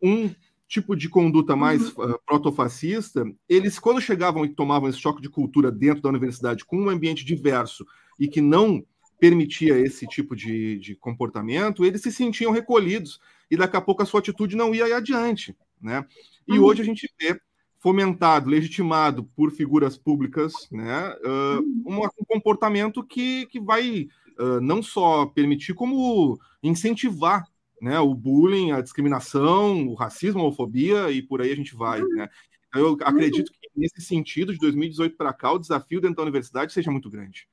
[0.00, 0.30] um
[0.68, 2.12] tipo de conduta mais uhum.
[2.12, 6.76] uh, protofascista, eles, quando chegavam e tomavam esse choque de cultura dentro da universidade, com
[6.76, 7.84] um ambiente diverso
[8.18, 8.84] e que não
[9.18, 14.06] permitia esse tipo de, de comportamento, eles se sentiam recolhidos e daqui a pouco a
[14.06, 16.06] sua atitude não ia adiante, né?
[16.46, 16.64] E uhum.
[16.64, 17.38] hoje a gente vê
[17.80, 24.06] fomentado, legitimado por figuras públicas, né, uh, um, um, comportamento que, que vai
[24.40, 27.44] uh, não só permitir, como incentivar
[27.80, 32.02] né, o bullying, a discriminação, o racismo, a homofobia e por aí a gente vai,
[32.02, 32.28] né?
[32.74, 36.90] Eu acredito que nesse sentido, de 2018 para cá, o desafio dentro da universidade seja
[36.90, 37.48] muito grande.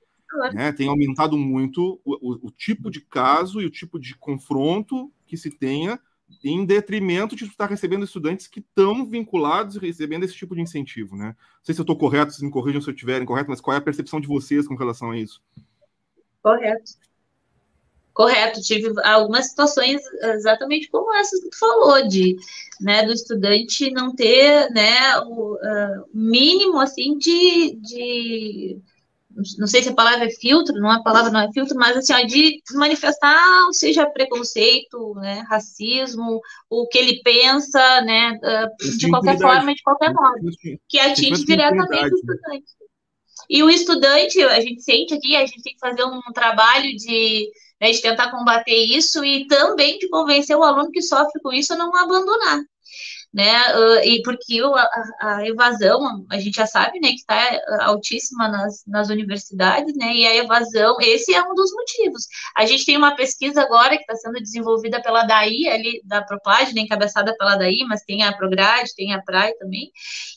[0.54, 0.72] Né?
[0.72, 5.38] Tem aumentado muito o, o, o, tipo de caso e o tipo de confronto que
[5.38, 6.00] se tenha
[6.44, 11.16] em detrimento de estar recebendo estudantes que estão vinculados e recebendo esse tipo de incentivo,
[11.16, 11.28] né?
[11.28, 13.74] Não sei se eu estou correto, se me corrijam se eu estiver incorreto, mas qual
[13.74, 15.42] é a percepção de vocês com relação a isso?
[16.42, 16.92] Correto.
[18.18, 22.36] Correto, tive algumas situações exatamente como essas que tu falou, de,
[22.82, 28.82] né, do estudante não ter, né, o uh, mínimo, assim, de, de,
[29.60, 31.96] não sei se a palavra é filtro, não é a palavra não é filtro, mas,
[31.96, 33.40] assim, ó, de manifestar,
[33.72, 40.12] seja preconceito, né, racismo, o que ele pensa, né, uh, de qualquer forma, de qualquer
[40.12, 40.50] modo,
[40.90, 42.77] que atinge diretamente o estudante.
[43.50, 47.50] E o estudante, a gente sente aqui, a gente tem que fazer um trabalho de
[47.80, 51.74] né, de tentar combater isso e também de convencer o aluno que sofre com isso
[51.74, 52.60] a não abandonar.
[53.34, 58.48] Né, uh, e porque a, a, evasão, a gente já sabe, né, que está altíssima
[58.48, 62.24] nas, nas universidades, né, e a evasão, esse é um dos motivos.
[62.56, 66.74] A gente tem uma pesquisa agora que está sendo desenvolvida pela DAI, ali, da Proplag,
[66.74, 69.92] né, encabeçada pela DAI, mas tem a Prograde, tem a PRAE também,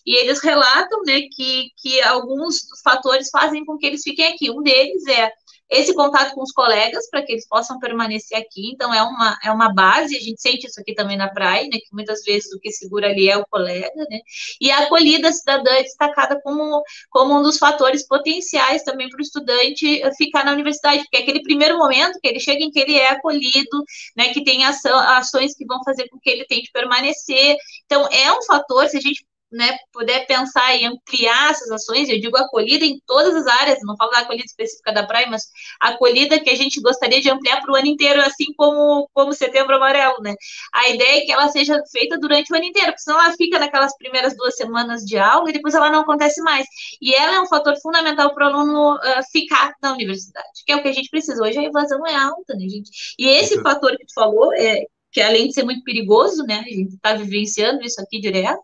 [0.04, 4.50] e eles relatam, né, que, que alguns fatores fazem com que eles fiquem aqui.
[4.50, 5.30] Um deles é
[5.70, 8.70] esse contato com os colegas para que eles possam permanecer aqui.
[8.72, 11.78] Então, é uma, é uma base, a gente sente isso aqui também na praia, né,
[11.78, 14.20] que muitas vezes o que segura ali é o colega, né,
[14.60, 19.22] e a acolhida cidadã é destacada como, como um dos fatores potenciais também para o
[19.22, 22.96] estudante ficar na universidade, porque é aquele primeiro momento que ele chega em que ele
[22.96, 23.84] é acolhido,
[24.16, 27.56] né, que tem ação, ações que vão fazer com que ele tente permanecer.
[27.86, 32.20] Então, é um fator, se a gente né, puder pensar e ampliar essas ações, eu
[32.20, 35.44] digo acolhida em todas as áreas, não falo da acolhida específica da praia, mas
[35.80, 39.76] acolhida que a gente gostaria de ampliar para o ano inteiro, assim como, como setembro
[39.76, 40.34] amarelo, né?
[40.72, 43.58] A ideia é que ela seja feita durante o ano inteiro, porque senão ela fica
[43.58, 46.66] naquelas primeiras duas semanas de aula e depois ela não acontece mais.
[47.00, 49.00] E ela é um fator fundamental para o aluno uh,
[49.32, 51.42] ficar na universidade, que é o que a gente precisa.
[51.42, 52.90] Hoje a evasão é alta, né, gente?
[53.18, 53.62] E esse uhum.
[53.62, 57.14] fator que tu falou, é, que além de ser muito perigoso, né, a gente está
[57.14, 58.62] vivenciando isso aqui direto,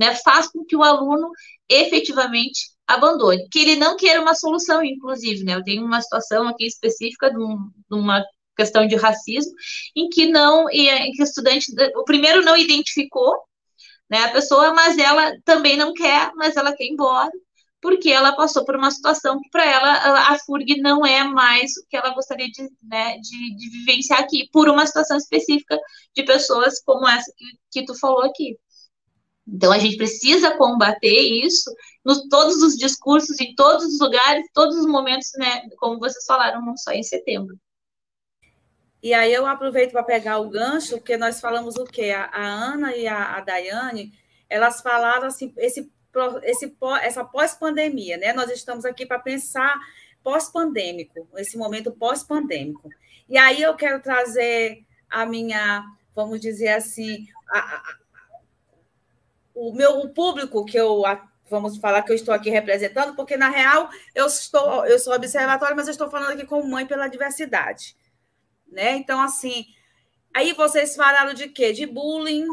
[0.00, 1.30] né, faz com que o aluno
[1.68, 6.66] efetivamente abandone, que ele não queira uma solução, inclusive, né, eu tenho uma situação aqui
[6.66, 8.24] específica de, um, de uma
[8.56, 9.52] questão de racismo,
[9.94, 13.36] em que não, em que o estudante, o primeiro não identificou,
[14.08, 17.30] né, a pessoa, mas ela também não quer, mas ela quer ir embora,
[17.80, 21.86] porque ela passou por uma situação que para ela a FURG não é mais o
[21.88, 25.78] que ela gostaria de, né, de, de, vivenciar aqui, por uma situação específica
[26.14, 28.56] de pessoas como essa que, que tu falou aqui.
[29.52, 31.74] Então a gente precisa combater isso
[32.04, 36.64] nos todos os discursos, em todos os lugares, todos os momentos, né, como vocês falaram,
[36.64, 37.58] não só em setembro.
[39.02, 42.10] E aí eu aproveito para pegar o gancho, porque nós falamos o quê?
[42.10, 44.12] A, a Ana e a, a Daiane,
[44.48, 45.90] elas falaram assim, esse
[46.42, 48.32] esse, essa pós-pandemia, né?
[48.32, 49.78] Nós estamos aqui para pensar
[50.22, 52.88] pós-pandêmico, esse momento pós-pandêmico.
[53.28, 55.84] E aí eu quero trazer a minha,
[56.14, 57.82] vamos dizer assim, a,
[59.54, 61.02] o meu o público que eu
[61.48, 65.76] vamos falar que eu estou aqui representando, porque na real eu estou eu sou observatório,
[65.76, 67.96] mas eu estou falando aqui como mãe pela diversidade,
[68.68, 68.96] né?
[68.96, 69.66] Então assim,
[70.34, 71.72] aí vocês falaram de quê?
[71.72, 72.46] De bullying,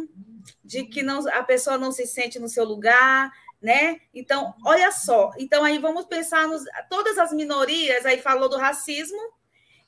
[0.63, 3.31] de que não, a pessoa não se sente no seu lugar,
[3.61, 3.99] né?
[4.13, 5.31] Então, olha só.
[5.37, 9.19] Então, aí vamos pensar nos todas as minorias, aí falou do racismo.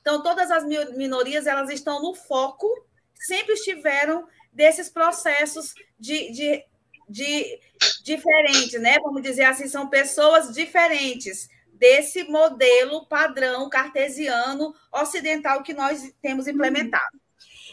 [0.00, 2.66] Então, todas as minorias elas estão no foco,
[3.14, 6.64] sempre estiveram desses processos de, de,
[7.10, 7.58] de
[8.04, 8.98] diferentes, né?
[9.00, 17.20] Vamos dizer assim, são pessoas diferentes desse modelo padrão cartesiano ocidental que nós temos implementado.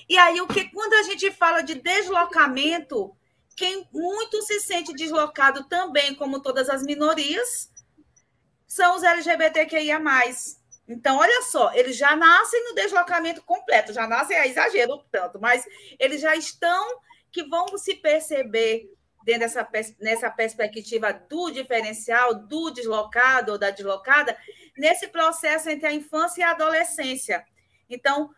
[0.10, 3.16] E aí, o que quando a gente fala de deslocamento,
[3.56, 7.70] quem muito se sente deslocado também, como todas as minorias,
[8.66, 10.00] são os LGBTQIA.
[10.88, 15.66] Então, olha só, eles já nascem no deslocamento completo, já nascem, é exagero tanto, mas
[16.00, 18.90] eles já estão que vão se perceber
[19.28, 19.68] dentro dessa
[20.00, 24.38] nessa perspectiva do diferencial, do deslocado ou da deslocada,
[24.78, 27.46] nesse processo entre a infância e a adolescência.
[27.90, 28.30] Então,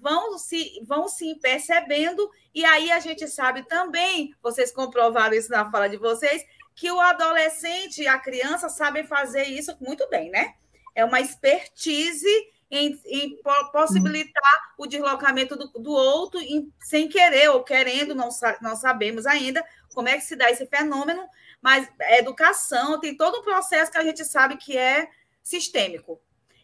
[0.00, 5.68] vão se, vão se percebendo, e aí a gente sabe também, vocês comprovaram isso na
[5.72, 6.44] fala de vocês,
[6.76, 10.54] que o adolescente e a criança sabem fazer isso muito bem, né?
[10.94, 12.28] É uma expertise
[12.70, 18.28] em, em possibilitar o deslocamento do, do outro em, sem querer ou querendo, não,
[18.62, 19.64] não sabemos ainda
[19.98, 21.28] como é que se dá esse fenômeno,
[21.60, 21.90] mas
[22.20, 25.10] educação tem todo um processo que a gente sabe que é
[25.42, 26.22] sistêmico.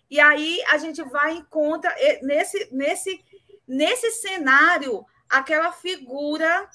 [0.08, 3.24] E aí a gente vai e contra nesse, nesse,
[3.66, 6.70] nesse cenário aquela figura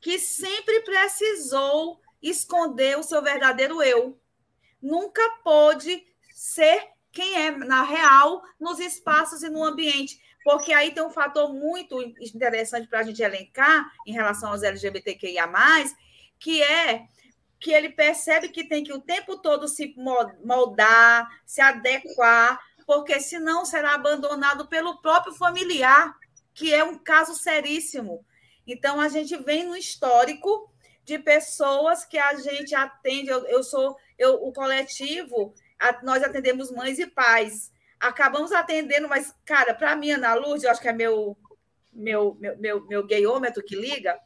[0.00, 4.16] que sempre precisou esconder o seu verdadeiro eu.
[4.80, 10.22] Nunca pôde ser quem é na real nos espaços e no ambiente.
[10.44, 15.48] Porque aí tem um fator muito interessante para a gente elencar em relação aos LGBTQIA,
[16.44, 17.06] que é
[17.58, 19.94] que ele percebe que tem que o tempo todo se
[20.44, 26.14] moldar, se adequar porque senão será abandonado pelo próprio familiar,
[26.52, 28.22] que é um caso seríssimo.
[28.66, 30.70] Então, a gente vem no histórico
[31.02, 33.30] de pessoas que a gente atende.
[33.30, 37.72] Eu, eu sou eu, o coletivo, a, nós atendemos mães e pais.
[37.98, 41.38] Acabamos atendendo, mas, cara, para mim, Ana Lourdes, eu acho que é meu,
[41.90, 44.20] meu, meu, meu, meu gayômetro que liga.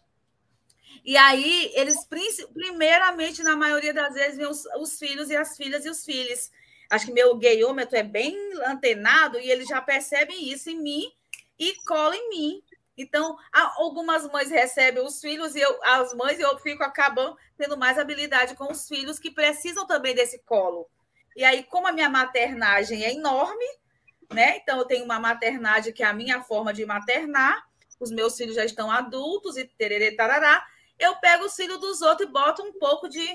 [1.05, 2.07] E aí, eles,
[2.53, 6.51] primeiramente, na maioria das vezes, vêm os, os filhos e as filhas e os filhos
[6.91, 8.35] acho que meu gayômetro é bem
[8.65, 11.13] antenado e eles já percebem isso em mim
[11.59, 12.63] e colam em mim.
[12.97, 13.37] Então,
[13.77, 18.55] algumas mães recebem os filhos e eu, as mães eu fico acabando tendo mais habilidade
[18.57, 20.89] com os filhos que precisam também desse colo.
[21.37, 23.65] E aí, como a minha maternagem é enorme,
[24.33, 24.57] né?
[24.57, 27.65] Então, eu tenho uma maternagem que é a minha forma de maternar,
[28.01, 30.65] os meus filhos já estão adultos e tererê tarará,
[30.99, 33.27] eu pego os filhos dos outros e boto um pouco de,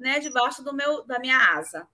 [0.00, 1.86] né, debaixo do meu, da minha asa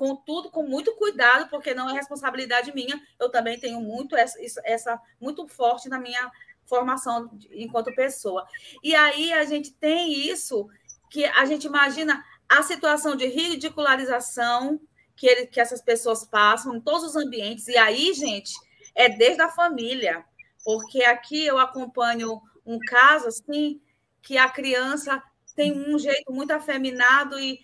[0.00, 2.98] contudo com muito cuidado, porque não é responsabilidade minha.
[3.18, 6.32] Eu também tenho muito essa, essa muito forte na minha
[6.64, 8.46] formação enquanto pessoa.
[8.82, 10.70] E aí a gente tem isso
[11.10, 14.80] que a gente imagina a situação de ridicularização
[15.14, 17.68] que, ele, que essas pessoas passam em todos os ambientes.
[17.68, 18.54] E aí, gente,
[18.94, 20.24] é desde a família,
[20.64, 23.78] porque aqui eu acompanho um caso assim
[24.22, 25.22] que a criança
[25.54, 27.60] tem um jeito muito afeminado e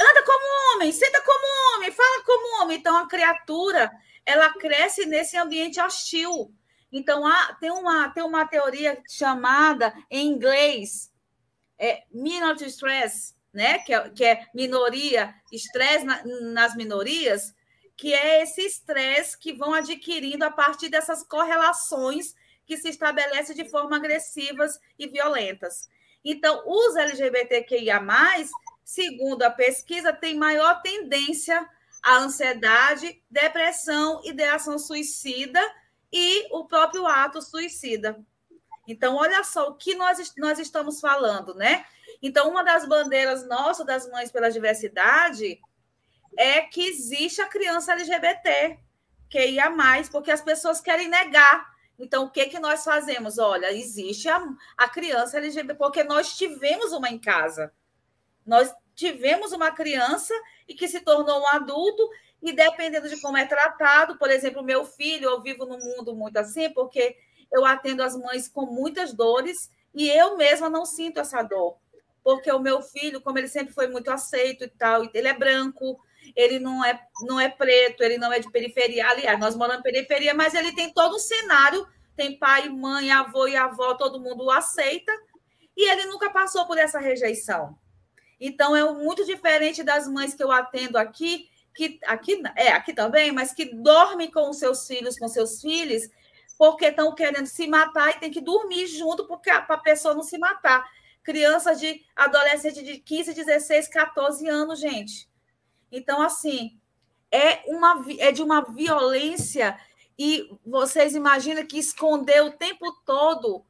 [0.00, 2.78] anda como homem, senta como homem, fala como homem.
[2.78, 3.90] Então, a criatura,
[4.24, 6.52] ela cresce nesse ambiente hostil.
[6.90, 11.12] Então, há, tem, uma, tem uma teoria chamada, em inglês,
[11.78, 13.78] é, minority stress, né?
[13.80, 16.22] que, é, que é minoria, estresse na,
[16.52, 17.54] nas minorias,
[17.96, 22.34] que é esse estresse que vão adquirindo a partir dessas correlações
[22.66, 25.88] que se estabelecem de forma agressivas e violentas.
[26.24, 28.00] Então, os LGBTQIA,
[28.82, 31.68] segundo a pesquisa, tem maior tendência
[32.02, 35.60] à ansiedade, depressão, ideação suicida
[36.12, 38.24] e o próprio ato suicida.
[38.86, 41.84] Então, olha só o que nós, nós estamos falando, né?
[42.22, 45.58] Então, uma das bandeiras nossas, das Mães pela Diversidade,
[46.36, 48.78] é que existe a criança LGBT,
[49.28, 51.73] que ia mais, porque as pessoas querem negar.
[51.98, 53.38] Então, o que, que nós fazemos?
[53.38, 54.44] Olha, existe a,
[54.76, 57.72] a criança LGBT, porque nós tivemos uma em casa.
[58.44, 60.34] Nós tivemos uma criança
[60.68, 62.08] e que se tornou um adulto,
[62.42, 66.36] e dependendo de como é tratado, por exemplo, meu filho, eu vivo num mundo muito
[66.36, 67.16] assim, porque
[67.50, 71.78] eu atendo as mães com muitas dores e eu mesma não sinto essa dor.
[72.22, 75.98] Porque o meu filho, como ele sempre foi muito aceito e tal, ele é branco,
[76.34, 79.08] ele não é, não é preto, ele não é de periferia.
[79.08, 83.46] Aliás, nós moramos em periferia, mas ele tem todo um cenário, tem pai, mãe, avô
[83.46, 85.12] e avó, todo mundo o aceita,
[85.76, 87.76] e ele nunca passou por essa rejeição.
[88.40, 93.32] Então, é muito diferente das mães que eu atendo aqui, que aqui é aqui também,
[93.32, 96.08] mas que dormem com os seus filhos, com seus filhos,
[96.56, 100.38] porque estão querendo se matar e tem que dormir junto para a pessoa não se
[100.38, 100.84] matar.
[101.22, 105.28] Crianças de adolescente de 15, 16, 14 anos, gente.
[105.96, 106.78] Então, assim,
[107.30, 109.78] é, uma, é de uma violência
[110.18, 113.64] e vocês imaginam que esconder o tempo todo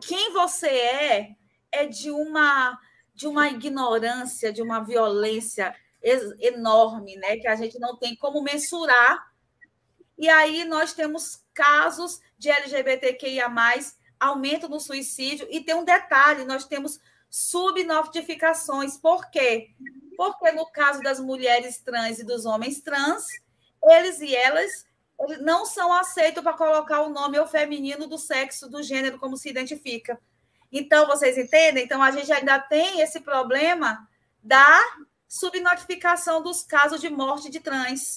[0.00, 1.36] quem você é
[1.70, 2.78] é de uma
[3.14, 9.30] de uma ignorância, de uma violência enorme, né, que a gente não tem como mensurar.
[10.16, 13.52] E aí nós temos casos de LGBTQIA+,
[14.18, 16.98] aumento no suicídio, e tem um detalhe, nós temos
[17.28, 18.96] subnotificações.
[18.96, 19.70] Por quê?
[20.20, 23.24] Porque no caso das mulheres trans e dos homens trans,
[23.82, 24.84] eles e elas
[25.40, 29.48] não são aceitos para colocar o nome ou feminino do sexo, do gênero, como se
[29.48, 30.20] identifica.
[30.70, 31.84] Então, vocês entendem?
[31.84, 34.06] Então, a gente ainda tem esse problema
[34.42, 34.78] da
[35.26, 38.16] subnotificação dos casos de morte de trans.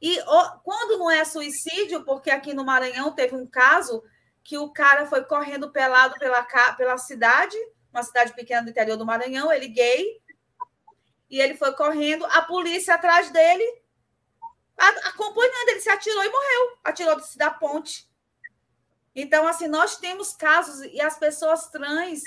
[0.00, 0.16] E
[0.62, 4.04] quando não é suicídio, porque aqui no Maranhão teve um caso
[4.44, 7.56] que o cara foi correndo pelado pela, pela cidade,
[7.92, 10.22] uma cidade pequena do interior do Maranhão, ele gay,
[11.30, 13.64] e ele foi correndo, a polícia atrás dele,
[14.76, 18.08] acompanhando, ele se atirou e morreu, atirou da ponte.
[19.14, 22.22] Então, assim, nós temos casos, e as pessoas trans,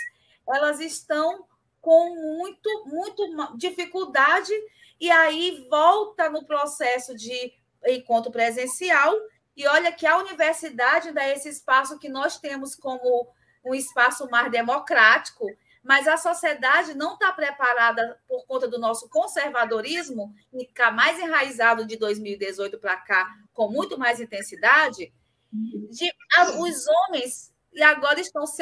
[0.47, 1.45] elas estão
[1.81, 4.51] com muito, muito dificuldade,
[4.99, 7.53] e aí volta no processo de
[7.85, 9.13] encontro presencial,
[9.55, 13.27] e olha que a universidade dá esse espaço que nós temos como
[13.65, 15.45] um espaço mais democrático,
[15.87, 21.85] mas a sociedade não está preparada por conta do nosso conservadorismo, e ficar mais enraizado
[21.85, 25.13] de 2018 para cá, com muito mais intensidade,
[25.89, 26.11] de,
[26.59, 28.61] os homens e agora estão se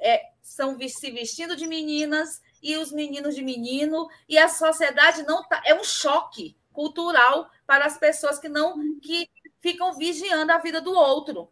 [0.00, 5.42] é, são se vestindo de meninas e os meninos de menino e a sociedade não
[5.48, 9.30] tá é um choque cultural para as pessoas que não que
[9.60, 11.50] ficam vigiando a vida do outro.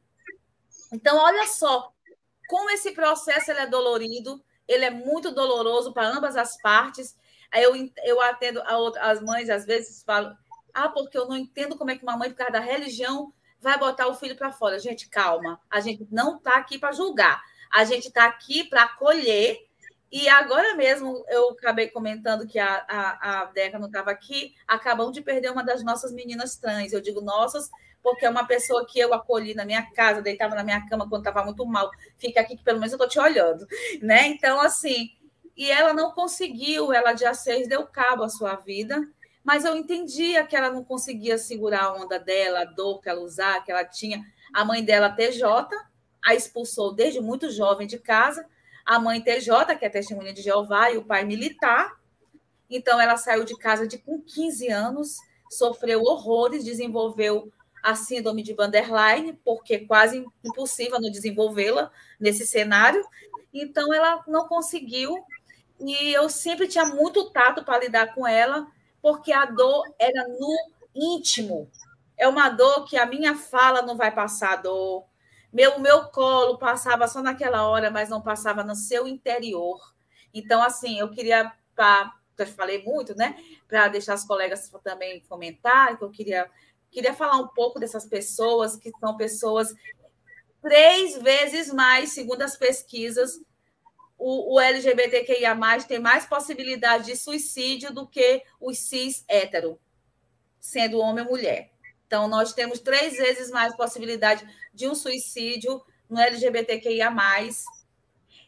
[0.93, 1.90] Então olha só
[2.47, 7.16] como esse processo é dolorido, ele é muito doloroso para ambas as partes.
[7.51, 10.37] Aí eu, eu atendo a outra, as mães às vezes falam
[10.75, 13.79] ah, porque eu não entendo como é que uma mãe, por causa da religião, vai
[13.79, 14.79] botar o filho para fora.
[14.79, 15.61] Gente, calma.
[15.70, 17.43] A gente não está aqui para julgar.
[17.70, 19.59] A gente está aqui para acolher.
[20.11, 24.55] E agora mesmo eu acabei comentando que a, a, a Deca não estava aqui.
[24.66, 26.93] Acabamos de perder uma das nossas meninas trans.
[26.93, 27.70] Eu digo nossas,
[28.03, 31.26] porque é uma pessoa que eu acolhi na minha casa, deitava na minha cama quando
[31.26, 31.90] estava muito mal.
[32.18, 33.66] Fica aqui que pelo menos eu estou te olhando.
[34.03, 34.26] né?
[34.26, 35.11] Então, assim,
[35.57, 39.07] e ela não conseguiu, ela dia 6 deu cabo à sua vida
[39.44, 43.20] mas eu entendia que ela não conseguia segurar a onda dela, a dor que ela
[43.20, 44.24] usava, que ela tinha.
[44.55, 45.68] A mãe dela, TJ,
[46.24, 48.46] a expulsou desde muito jovem de casa.
[48.84, 51.92] A mãe TJ, que é testemunha de Jeová, e o pai militar.
[52.70, 55.16] Então, ela saiu de casa de, com 15 anos,
[55.50, 57.53] sofreu horrores, desenvolveu
[57.83, 63.05] a síndrome de Vanderline, porque é quase impossível não desenvolvê-la nesse cenário.
[63.53, 65.24] Então, ela não conseguiu.
[65.80, 68.66] E eu sempre tinha muito tato para lidar com ela
[69.03, 70.57] porque a dor era no
[70.95, 71.68] íntimo.
[72.16, 75.05] É uma dor que a minha fala não vai passar dor.
[75.53, 79.78] Meu, meu colo passava só naquela hora, mas não passava no seu interior.
[80.33, 83.37] Então, assim, eu queria, pra, eu falei muito, né?
[83.68, 86.49] Para deixar as colegas também comentar, que eu queria,
[86.93, 89.74] queria falar um pouco dessas pessoas que são pessoas
[90.61, 93.40] três vezes mais, segundo as pesquisas,
[94.16, 99.80] o, o LGBTQIA tem mais possibilidade de suicídio do que os cis hétero,
[100.61, 101.72] sendo homem ou mulher.
[102.07, 107.11] Então, nós temos três vezes mais possibilidade de um suicídio no LGBTQIA.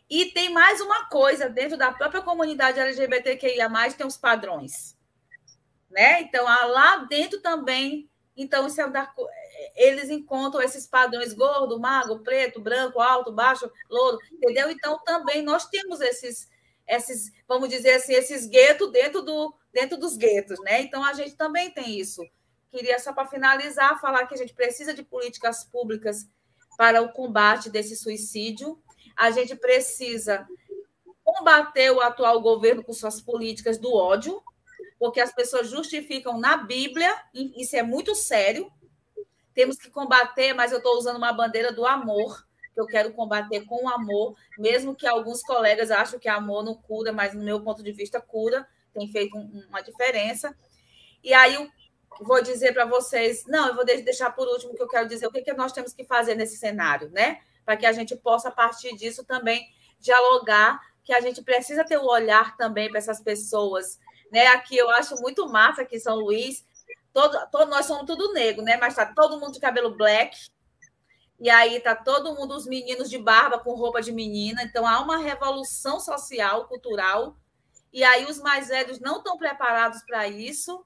[0.08, 4.96] E tem mais uma coisa, dentro da própria comunidade LGBTQIA, tem os padrões.
[5.90, 6.20] Né?
[6.20, 8.08] Então, lá dentro também.
[8.36, 9.12] Então, isso é da,
[9.76, 14.70] eles encontram esses padrões gordo, magro, preto, branco, alto, baixo, louro, entendeu?
[14.70, 16.48] Então também nós temos esses
[16.86, 20.82] esses, vamos dizer assim, esses guetos dentro, do, dentro dos guetos, né?
[20.82, 22.22] Então a gente também tem isso.
[22.70, 26.28] Queria só para finalizar falar que a gente precisa de políticas públicas
[26.76, 28.78] para o combate desse suicídio.
[29.16, 30.46] A gente precisa
[31.22, 34.42] combater o atual governo com suas políticas do ódio,
[34.98, 38.70] porque as pessoas justificam na Bíblia, isso é muito sério.
[39.52, 43.64] Temos que combater, mas eu estou usando uma bandeira do amor, que eu quero combater
[43.64, 47.82] com amor, mesmo que alguns colegas acham que amor não cura, mas no meu ponto
[47.82, 50.56] de vista cura, tem feito uma diferença.
[51.22, 51.70] E aí eu
[52.20, 55.30] vou dizer para vocês, não, eu vou deixar por último que eu quero dizer o
[55.30, 57.40] que, que nós temos que fazer nesse cenário, né?
[57.64, 59.66] Para que a gente possa, a partir disso, também
[59.98, 63.98] dialogar, que a gente precisa ter o um olhar também para essas pessoas.
[64.32, 64.46] Né?
[64.48, 66.64] Aqui eu acho muito massa aqui em São Luís.
[67.12, 68.76] Todo, todo, nós somos tudo negro, né?
[68.76, 70.36] Mas está todo mundo de cabelo black,
[71.38, 74.62] e aí tá todo mundo, os meninos de barba com roupa de menina.
[74.62, 77.36] Então há uma revolução social, cultural.
[77.92, 80.84] E aí os mais velhos não estão preparados para isso.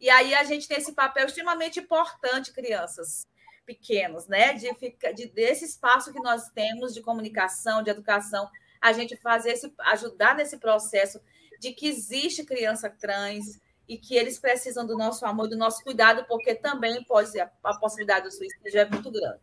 [0.00, 3.26] E aí a gente tem esse papel extremamente importante, crianças
[3.64, 4.52] pequenos, né?
[4.54, 4.68] De,
[5.14, 8.50] de desse espaço que nós temos de comunicação, de educação,
[8.80, 11.20] a gente fazer esse, ajudar nesse processo
[11.64, 13.58] de que existe criança trans
[13.88, 18.26] e que eles precisam do nosso amor, do nosso cuidado, porque também pode a possibilidade
[18.26, 19.40] do suicídio é muito grande.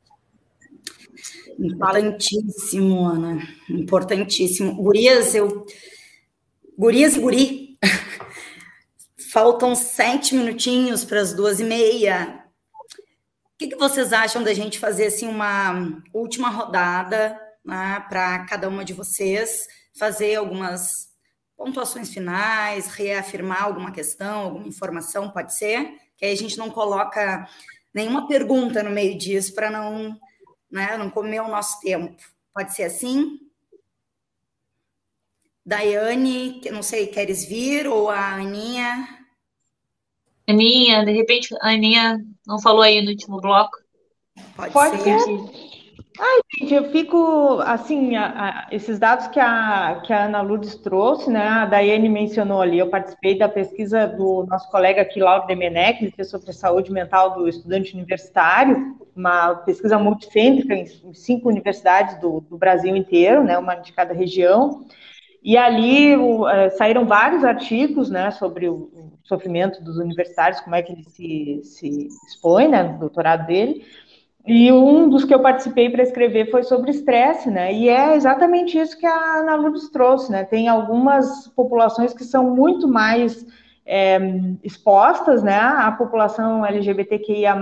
[1.60, 3.42] Importantíssimo, Ana.
[3.70, 4.76] Importantíssimo.
[4.76, 5.66] Gurias, eu.
[6.78, 7.78] Gurias e guri.
[9.32, 12.46] Faltam sete minutinhos para as duas e meia.
[13.54, 18.68] O que, que, vocês acham da gente fazer assim uma última rodada né, para cada
[18.68, 21.11] uma de vocês fazer algumas
[21.64, 25.98] pontuações finais, reafirmar alguma questão, alguma informação, pode ser?
[26.18, 27.48] Que aí a gente não coloca
[27.94, 30.20] nenhuma pergunta no meio disso para não
[30.72, 30.96] né?
[30.98, 32.16] Não comer o nosso tempo.
[32.54, 33.40] Pode ser assim?
[35.66, 37.88] Daiane, que não sei, queres vir?
[37.88, 39.20] Ou a Aninha?
[40.48, 43.78] Aninha, de repente a Aninha não falou aí no último bloco.
[44.56, 45.20] Pode, Pode ser.
[45.20, 45.71] ser.
[46.20, 50.76] Ai, gente, eu fico, assim, a, a, esses dados que a, que a Ana Lourdes
[50.76, 55.48] trouxe, né, a Daiane mencionou ali, eu participei da pesquisa do nosso colega aqui, Lauro
[55.48, 62.20] Demenec, ele fez sobre saúde mental do estudante universitário, uma pesquisa multicêntrica em cinco universidades
[62.20, 64.86] do, do, Brasil inteiro, né, uma de cada região,
[65.42, 70.76] e ali o, é, saíram vários artigos, né, sobre o, o, sofrimento dos universitários, como
[70.76, 73.86] é que ele se, se expõe, né, no doutorado dele,
[74.46, 77.74] e um dos que eu participei para escrever foi sobre estresse, né?
[77.74, 80.44] E é exatamente isso que a Ana Lourdes trouxe, né?
[80.44, 83.46] Tem algumas populações que são muito mais
[83.86, 84.20] é,
[84.64, 85.60] expostas, né?
[85.60, 87.56] A população LGBTQIA+,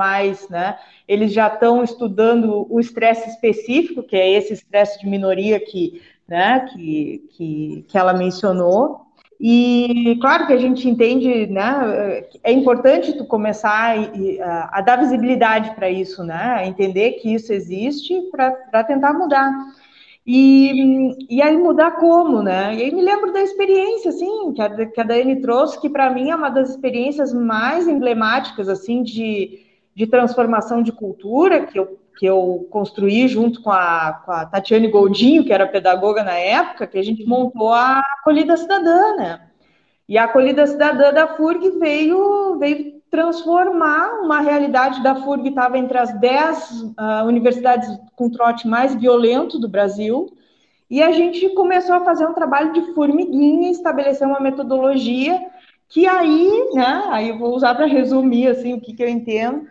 [0.50, 0.78] né?
[1.06, 6.62] Eles já estão estudando o estresse específico, que é esse estresse de minoria que, né?
[6.72, 9.02] Que, que, que ela mencionou.
[9.40, 12.26] E claro que a gente entende, né?
[12.44, 16.68] É importante tu começar a, a dar visibilidade para isso, né?
[16.68, 19.50] Entender que isso existe para tentar mudar.
[20.28, 22.76] E, e aí mudar como, né?
[22.76, 26.14] E aí me lembro da experiência, assim, que a, que a Dani trouxe, que para
[26.14, 29.62] mim é uma das experiências mais emblemáticas, assim, de,
[29.96, 34.90] de transformação de cultura que eu, que eu construí junto com a, com a Tatiane
[34.90, 39.42] Goldinho, que era pedagoga na época, que a gente montou a Acolhida Cidadã, né?
[40.06, 45.98] E a Acolhida Cidadã da FURG veio, veio transformar uma realidade da FURG, estava entre
[45.98, 50.28] as 10 uh, universidades com trote mais violento do Brasil,
[50.90, 55.40] e a gente começou a fazer um trabalho de formiguinha, estabelecer uma metodologia
[55.88, 59.66] que aí, né, aí eu vou usar para resumir assim o que, que eu entendo,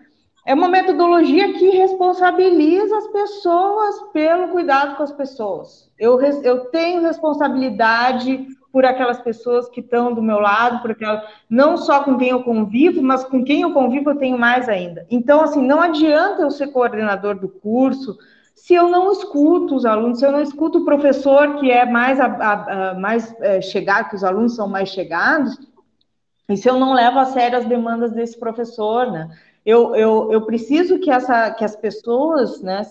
[0.48, 5.90] é uma metodologia que responsabiliza as pessoas pelo cuidado com as pessoas.
[5.98, 11.76] Eu, eu tenho responsabilidade por aquelas pessoas que estão do meu lado, por aquela, não
[11.76, 15.06] só com quem eu convivo, mas com quem eu convivo eu tenho mais ainda.
[15.10, 18.16] Então, assim, não adianta eu ser coordenador do curso
[18.54, 22.18] se eu não escuto os alunos, se eu não escuto o professor que é mais,
[22.18, 25.58] a, a, a mais é, chegado, que os alunos são mais chegados,
[26.48, 29.28] e se eu não levo a sério as demandas desse professor, né?
[29.64, 32.82] Eu, eu, eu preciso que, essa, que as pessoas, né,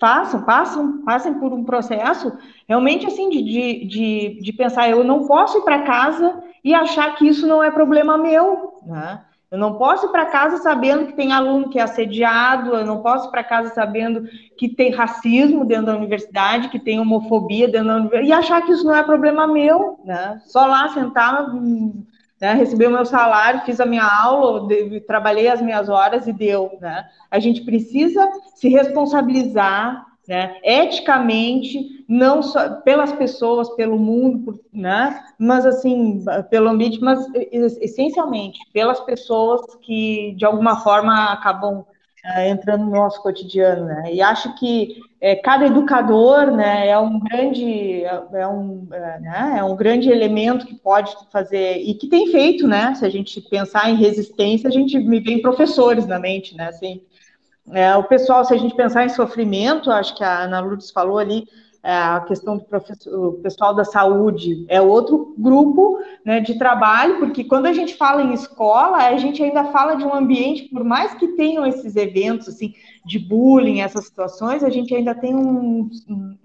[0.00, 2.32] façam, passam, passem por um processo
[2.68, 7.14] realmente assim de, de, de, de pensar, eu não posso ir para casa e achar
[7.14, 9.20] que isso não é problema meu, né?
[9.52, 13.02] Eu não posso ir para casa sabendo que tem aluno que é assediado, eu não
[13.02, 14.26] posso ir para casa sabendo
[14.56, 18.72] que tem racismo dentro da universidade, que tem homofobia dentro da universidade, e achar que
[18.72, 20.40] isso não é problema meu, né?
[20.46, 21.50] Só lá sentar,
[22.42, 22.54] né?
[22.54, 24.66] Recebi o meu salário, fiz a minha aula,
[25.06, 27.08] trabalhei as minhas horas e deu, né?
[27.30, 30.56] A gente precisa se responsabilizar né?
[30.62, 35.22] eticamente, não só pelas pessoas, pelo mundo, né?
[35.38, 42.84] mas assim, pelo ambiente, mas essencialmente pelas pessoas que de alguma forma acabam uh, entrando
[42.84, 44.12] no nosso cotidiano, né?
[44.12, 49.54] E acho que é, cada educador, né, é um grande, é, é um, é, né,
[49.58, 52.92] é um grande elemento que pode fazer e que tem feito, né?
[52.96, 56.66] Se a gente pensar em resistência, a gente me vem professores na mente, né?
[56.66, 57.02] Assim,
[57.70, 61.18] é, o pessoal, se a gente pensar em sofrimento, acho que a Ana Lourdes falou
[61.18, 61.46] ali,
[61.84, 67.66] é, a questão do pessoal da saúde é outro grupo né, de trabalho, porque quando
[67.66, 71.28] a gente fala em escola, a gente ainda fala de um ambiente, por mais que
[71.28, 72.74] tenham esses eventos assim,
[73.04, 76.36] de bullying, essas situações, a gente ainda tem um, um,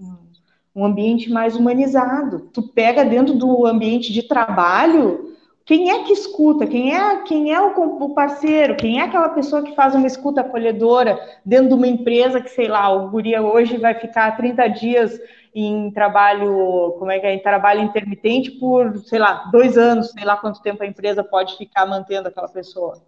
[0.75, 2.49] um ambiente mais humanizado.
[2.53, 5.35] Tu pega dentro do ambiente de trabalho,
[5.67, 6.65] quem é que escuta?
[6.65, 8.77] Quem é, quem é o, parceiro?
[8.77, 12.69] Quem é aquela pessoa que faz uma escuta acolhedora dentro de uma empresa que, sei
[12.69, 15.19] lá, o guria hoje vai ficar 30 dias
[15.53, 20.23] em trabalho, como é que é, em trabalho intermitente por, sei lá, dois anos, sei
[20.23, 23.01] lá quanto tempo a empresa pode ficar mantendo aquela pessoa.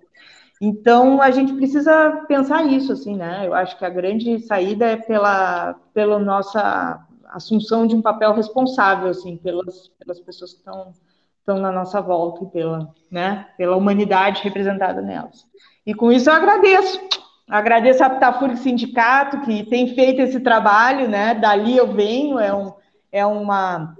[0.61, 3.47] Então, a gente precisa pensar isso, assim, né?
[3.47, 9.09] Eu acho que a grande saída é pela, pela nossa assunção de um papel responsável,
[9.09, 10.93] assim, pelas, pelas pessoas que estão
[11.49, 15.47] estão na nossa volta e pela, né, pela humanidade representada nelas.
[15.83, 16.99] E com isso eu agradeço.
[17.49, 21.33] Agradeço a Pitafuri Sindicato, que tem feito esse trabalho, né?
[21.33, 22.73] Dali eu venho, é, um,
[23.11, 23.97] é uma,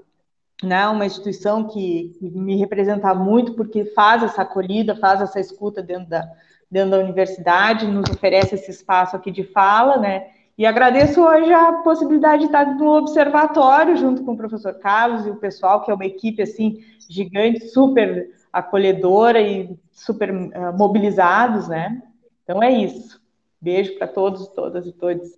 [0.62, 5.82] né, uma instituição que, que me representa muito, porque faz essa acolhida, faz essa escuta
[5.82, 6.30] dentro da,
[6.70, 10.28] dentro da universidade, nos oferece esse espaço aqui de fala, né?
[10.58, 15.30] E agradeço hoje a possibilidade de estar no observatório junto com o professor Carlos e
[15.30, 22.04] o pessoal, que é uma equipe assim gigante, super acolhedora e super uh, mobilizados, né?
[22.44, 23.22] Então é isso.
[23.62, 25.30] Beijo para todos, todas e todos.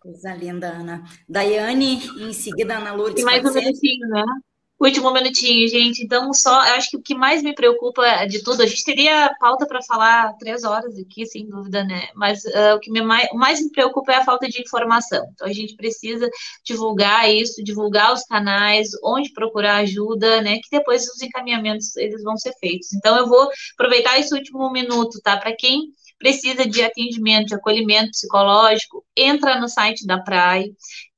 [0.00, 1.04] Coisa linda, Ana.
[1.28, 3.22] Daiane, em seguida, Ana Lourdes.
[3.22, 4.24] E mais um minutinho, né?
[4.78, 6.04] Último minutinho, gente.
[6.04, 9.34] Então, só, eu acho que o que mais me preocupa de tudo, a gente teria
[9.40, 12.08] pauta para falar três horas aqui, sem dúvida, né?
[12.14, 15.24] Mas uh, o que me mais, o mais me preocupa é a falta de informação.
[15.32, 16.28] Então, a gente precisa
[16.62, 20.56] divulgar isso, divulgar os canais, onde procurar ajuda, né?
[20.56, 22.92] Que depois os encaminhamentos eles vão ser feitos.
[22.92, 25.38] Então, eu vou aproveitar esse último minuto, tá?
[25.38, 25.84] Para quem
[26.18, 30.70] precisa de atendimento, de acolhimento psicológico, entra no site da PRAI,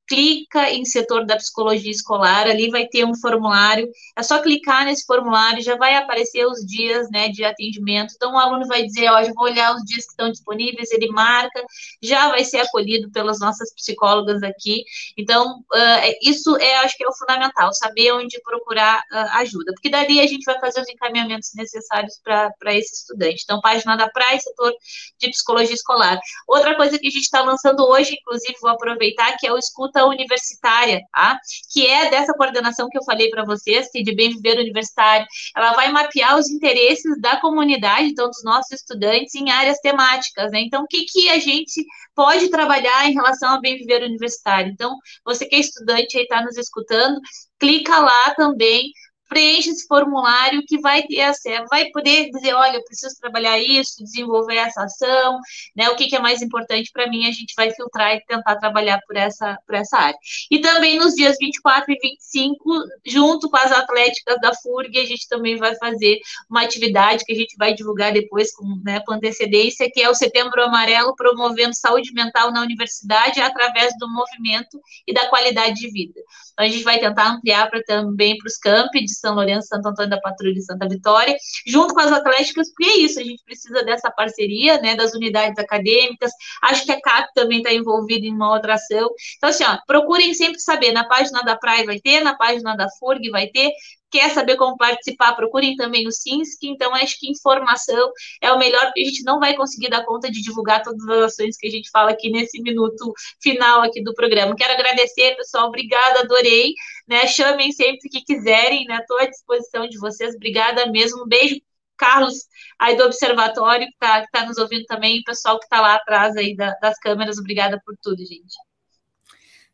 [0.08, 5.04] clica em setor da psicologia escolar, ali vai ter um formulário, é só clicar nesse
[5.04, 9.20] formulário, já vai aparecer os dias, né, de atendimento, então o aluno vai dizer, ó,
[9.20, 11.62] eu vou olhar os dias que estão disponíveis, ele marca,
[12.02, 14.82] já vai ser acolhido pelas nossas psicólogas aqui,
[15.16, 19.90] então, uh, isso é, acho que é o fundamental, saber onde procurar uh, ajuda, porque
[19.90, 24.38] dali a gente vai fazer os encaminhamentos necessários para esse estudante, então, página da praia,
[24.38, 24.72] setor
[25.18, 26.18] de psicologia escolar.
[26.46, 29.97] Outra coisa que a gente está lançando hoje, inclusive, vou aproveitar, que é o escuta
[30.06, 31.38] universitária, tá?
[31.72, 35.26] que é dessa coordenação que eu falei para vocês, que de bem viver universitário,
[35.56, 40.50] ela vai mapear os interesses da comunidade, então dos nossos estudantes, em áreas temáticas.
[40.52, 40.60] Né?
[40.60, 41.84] Então, o que, que a gente
[42.14, 44.72] pode trabalhar em relação ao bem viver universitário?
[44.72, 47.20] Então, você que é estudante aí está nos escutando,
[47.58, 48.92] clica lá também
[49.28, 54.02] preenche esse formulário que vai ter acesso, vai poder dizer, olha, eu preciso trabalhar isso,
[54.02, 55.38] desenvolver essa ação,
[55.76, 55.88] né?
[55.90, 59.00] O que, que é mais importante para mim, a gente vai filtrar e tentar trabalhar
[59.06, 60.18] por essa, por essa área.
[60.50, 62.58] E também nos dias 24 e 25,
[63.06, 66.18] junto com as atléticas da FURG, a gente também vai fazer
[66.48, 70.14] uma atividade que a gente vai divulgar depois com, né, com antecedência, que é o
[70.14, 76.20] Setembro Amarelo, promovendo saúde mental na universidade através do movimento e da qualidade de vida.
[76.52, 79.88] Então, a gente vai tentar ampliar para também para os campi de São Lourenço, Santo
[79.88, 83.42] Antônio da Patrulha e Santa Vitória, junto com as atléticas, porque é isso, a gente
[83.44, 86.30] precisa dessa parceria, né, das unidades acadêmicas,
[86.62, 89.10] acho que a CAP também está envolvida em uma outra ação.
[89.36, 92.88] Então, assim, ó, procurem sempre saber, na página da Praia vai ter, na página da
[92.98, 93.72] FURG vai ter,
[94.10, 96.58] quer saber como participar, procurem também o SINSC.
[96.64, 100.30] Então, acho que informação é o melhor, porque a gente não vai conseguir dar conta
[100.30, 104.14] de divulgar todas as ações que a gente fala aqui nesse minuto final aqui do
[104.14, 104.54] programa.
[104.56, 105.68] Quero agradecer, pessoal.
[105.68, 106.72] Obrigada, adorei.
[107.06, 107.26] Né?
[107.26, 108.98] Chamem sempre que quiserem, né?
[108.98, 110.34] Estou à disposição de vocês.
[110.34, 111.24] Obrigada mesmo.
[111.24, 111.56] Um beijo.
[111.96, 112.46] Carlos,
[112.78, 116.36] aí do Observatório, que está tá nos ouvindo também, o pessoal que está lá atrás
[116.36, 118.54] aí da, das câmeras, obrigada por tudo, gente.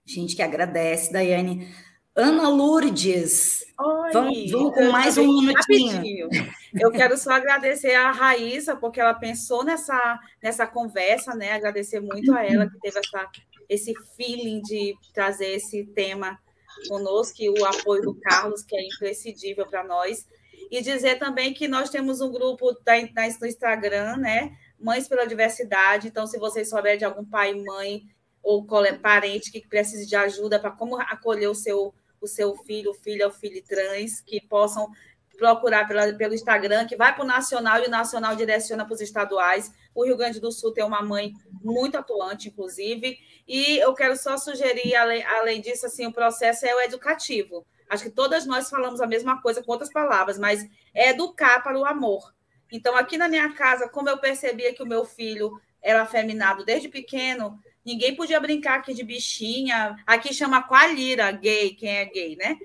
[0.06, 1.68] Gente que agradece, Daiane.
[2.16, 5.96] Ana Lourdes, Oi, vamos, vamos com mais um minutinho.
[5.96, 6.28] Rapidinho.
[6.80, 11.52] Eu quero só agradecer a Raíssa, porque ela pensou nessa, nessa conversa, né?
[11.52, 13.30] Agradecer muito a ela que teve essa,
[13.68, 16.38] esse feeling de trazer esse tema
[16.88, 20.24] conosco e o apoio do Carlos, que é imprescindível para nós.
[20.70, 22.92] E dizer também que nós temos um grupo da,
[23.40, 24.56] no Instagram, né?
[24.78, 26.06] Mães pela Diversidade.
[26.06, 28.04] Então, se vocês souberem de algum pai mãe
[28.40, 28.64] ou
[29.02, 31.94] parente que precise de ajuda para como acolher o seu,
[32.24, 34.90] o seu filho, filha ou filho trans, que possam
[35.36, 39.00] procurar pela, pelo Instagram, que vai para o nacional e o nacional direciona para os
[39.00, 39.72] estaduais.
[39.94, 43.18] O Rio Grande do Sul tem uma mãe muito atuante, inclusive.
[43.46, 47.66] E eu quero só sugerir, além, além disso, assim, o processo é o educativo.
[47.88, 50.64] Acho que todas nós falamos a mesma coisa com outras palavras, mas
[50.94, 52.32] é educar para o amor.
[52.72, 55.52] Então, aqui na minha casa, como eu percebia que o meu filho
[55.82, 59.96] era afeminado desde pequeno, ninguém podia brincar aqui de bichinha.
[60.06, 62.56] Aqui chama qualira gay, quem é gay, né?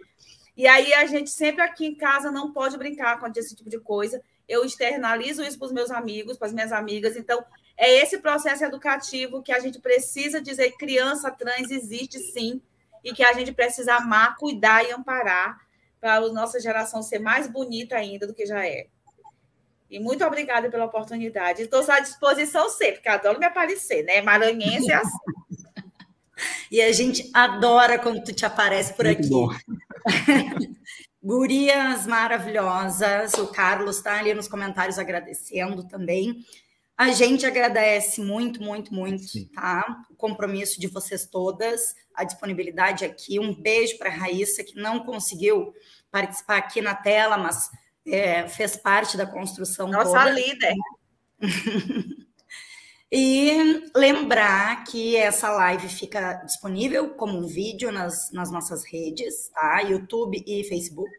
[0.55, 3.79] E aí a gente sempre aqui em casa não pode brincar com esse tipo de
[3.79, 4.21] coisa.
[4.47, 7.15] Eu externalizo isso para os meus amigos, para as minhas amigas.
[7.15, 7.43] Então,
[7.77, 12.61] é esse processo educativo que a gente precisa dizer: criança trans existe sim,
[13.03, 15.57] e que a gente precisa amar, cuidar e amparar
[15.99, 18.87] para a nossa geração ser mais bonita ainda do que já é.
[19.89, 21.63] E muito obrigada pela oportunidade.
[21.63, 24.21] Estou à disposição sempre, porque adoro me aparecer, né?
[24.21, 25.17] Maranhense é assim.
[26.71, 29.29] e a gente adora quando tu te aparece por muito aqui.
[29.29, 29.49] Bom.
[31.21, 36.45] Gurias maravilhosas, o Carlos está ali nos comentários agradecendo também.
[36.95, 39.49] A gente agradece muito, muito, muito, Sim.
[39.53, 40.03] tá?
[40.09, 43.39] O compromisso de vocês todas, a disponibilidade aqui.
[43.39, 45.73] Um beijo para a Raíssa, que não conseguiu
[46.11, 47.69] participar aqui na tela, mas
[48.11, 50.31] é, fez parte da construção Nossa toda.
[50.31, 50.73] líder.
[53.11, 59.81] e lembrar que essa live fica disponível como um vídeo nas, nas nossas redes, tá?
[59.81, 61.11] YouTube e Facebook.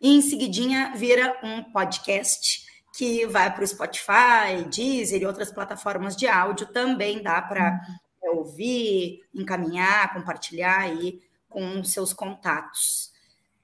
[0.00, 6.16] E em seguidinha vira um podcast que vai para o Spotify, Deezer e outras plataformas
[6.16, 6.66] de áudio.
[6.66, 7.80] Também dá para
[8.22, 8.38] uhum.
[8.38, 13.12] ouvir, encaminhar, compartilhar aí com seus contatos.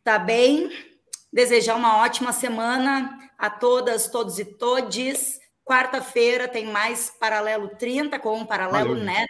[0.05, 0.71] Tá bem?
[1.33, 5.41] Desejar uma ótima semana a todas, todos e todes.
[5.65, 9.27] Quarta-feira tem mais Paralelo 30 com o Paralelo Net.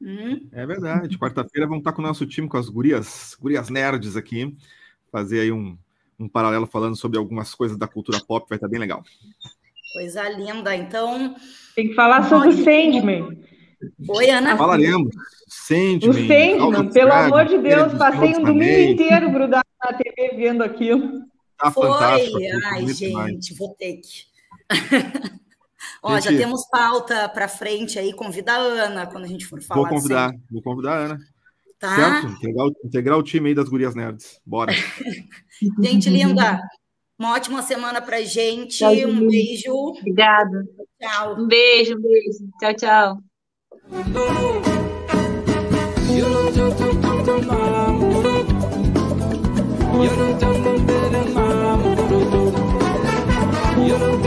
[0.00, 0.48] Hum?
[0.50, 1.18] É verdade.
[1.18, 4.56] Quarta-feira vamos estar com o nosso time, com as gurias, gurias nerds aqui,
[5.10, 5.76] fazer aí um,
[6.18, 9.02] um paralelo falando sobre algumas coisas da cultura pop, vai estar bem legal.
[9.92, 10.74] Coisa linda.
[10.74, 11.36] Então.
[11.76, 13.44] Tem que falar sobre o Sandman.
[14.08, 14.56] Oi, Ana.
[14.56, 15.14] Falaremos.
[15.48, 16.08] Sandman.
[16.08, 21.24] O Sandman, pelo amor de Deus, passei um domingo inteiro grudado na TV vendo aquilo.
[21.58, 21.88] Tá Foi.
[21.88, 22.38] fantástico.
[22.72, 23.48] Ai, gente, mais.
[23.56, 24.24] vou ter que.
[26.02, 28.12] Ó, gente, já temos pauta para frente aí.
[28.12, 29.80] Convida a Ana quando a gente for falar.
[29.80, 30.42] Vou convidar, assim.
[30.50, 31.18] vou convidar a Ana.
[31.78, 31.96] Tá?
[31.96, 32.26] Certo?
[32.28, 34.40] Integrar, integrar o time aí das gurias nerds.
[34.46, 34.72] Bora.
[35.80, 36.60] gente linda,
[37.18, 38.78] uma ótima semana pra gente.
[38.78, 39.72] Tchau, um beijo.
[39.72, 40.64] Obrigada.
[41.00, 41.40] Tchau.
[41.40, 42.48] Um beijo, um beijo.
[42.58, 43.16] Tchau, tchau.
[53.88, 54.22] Yorum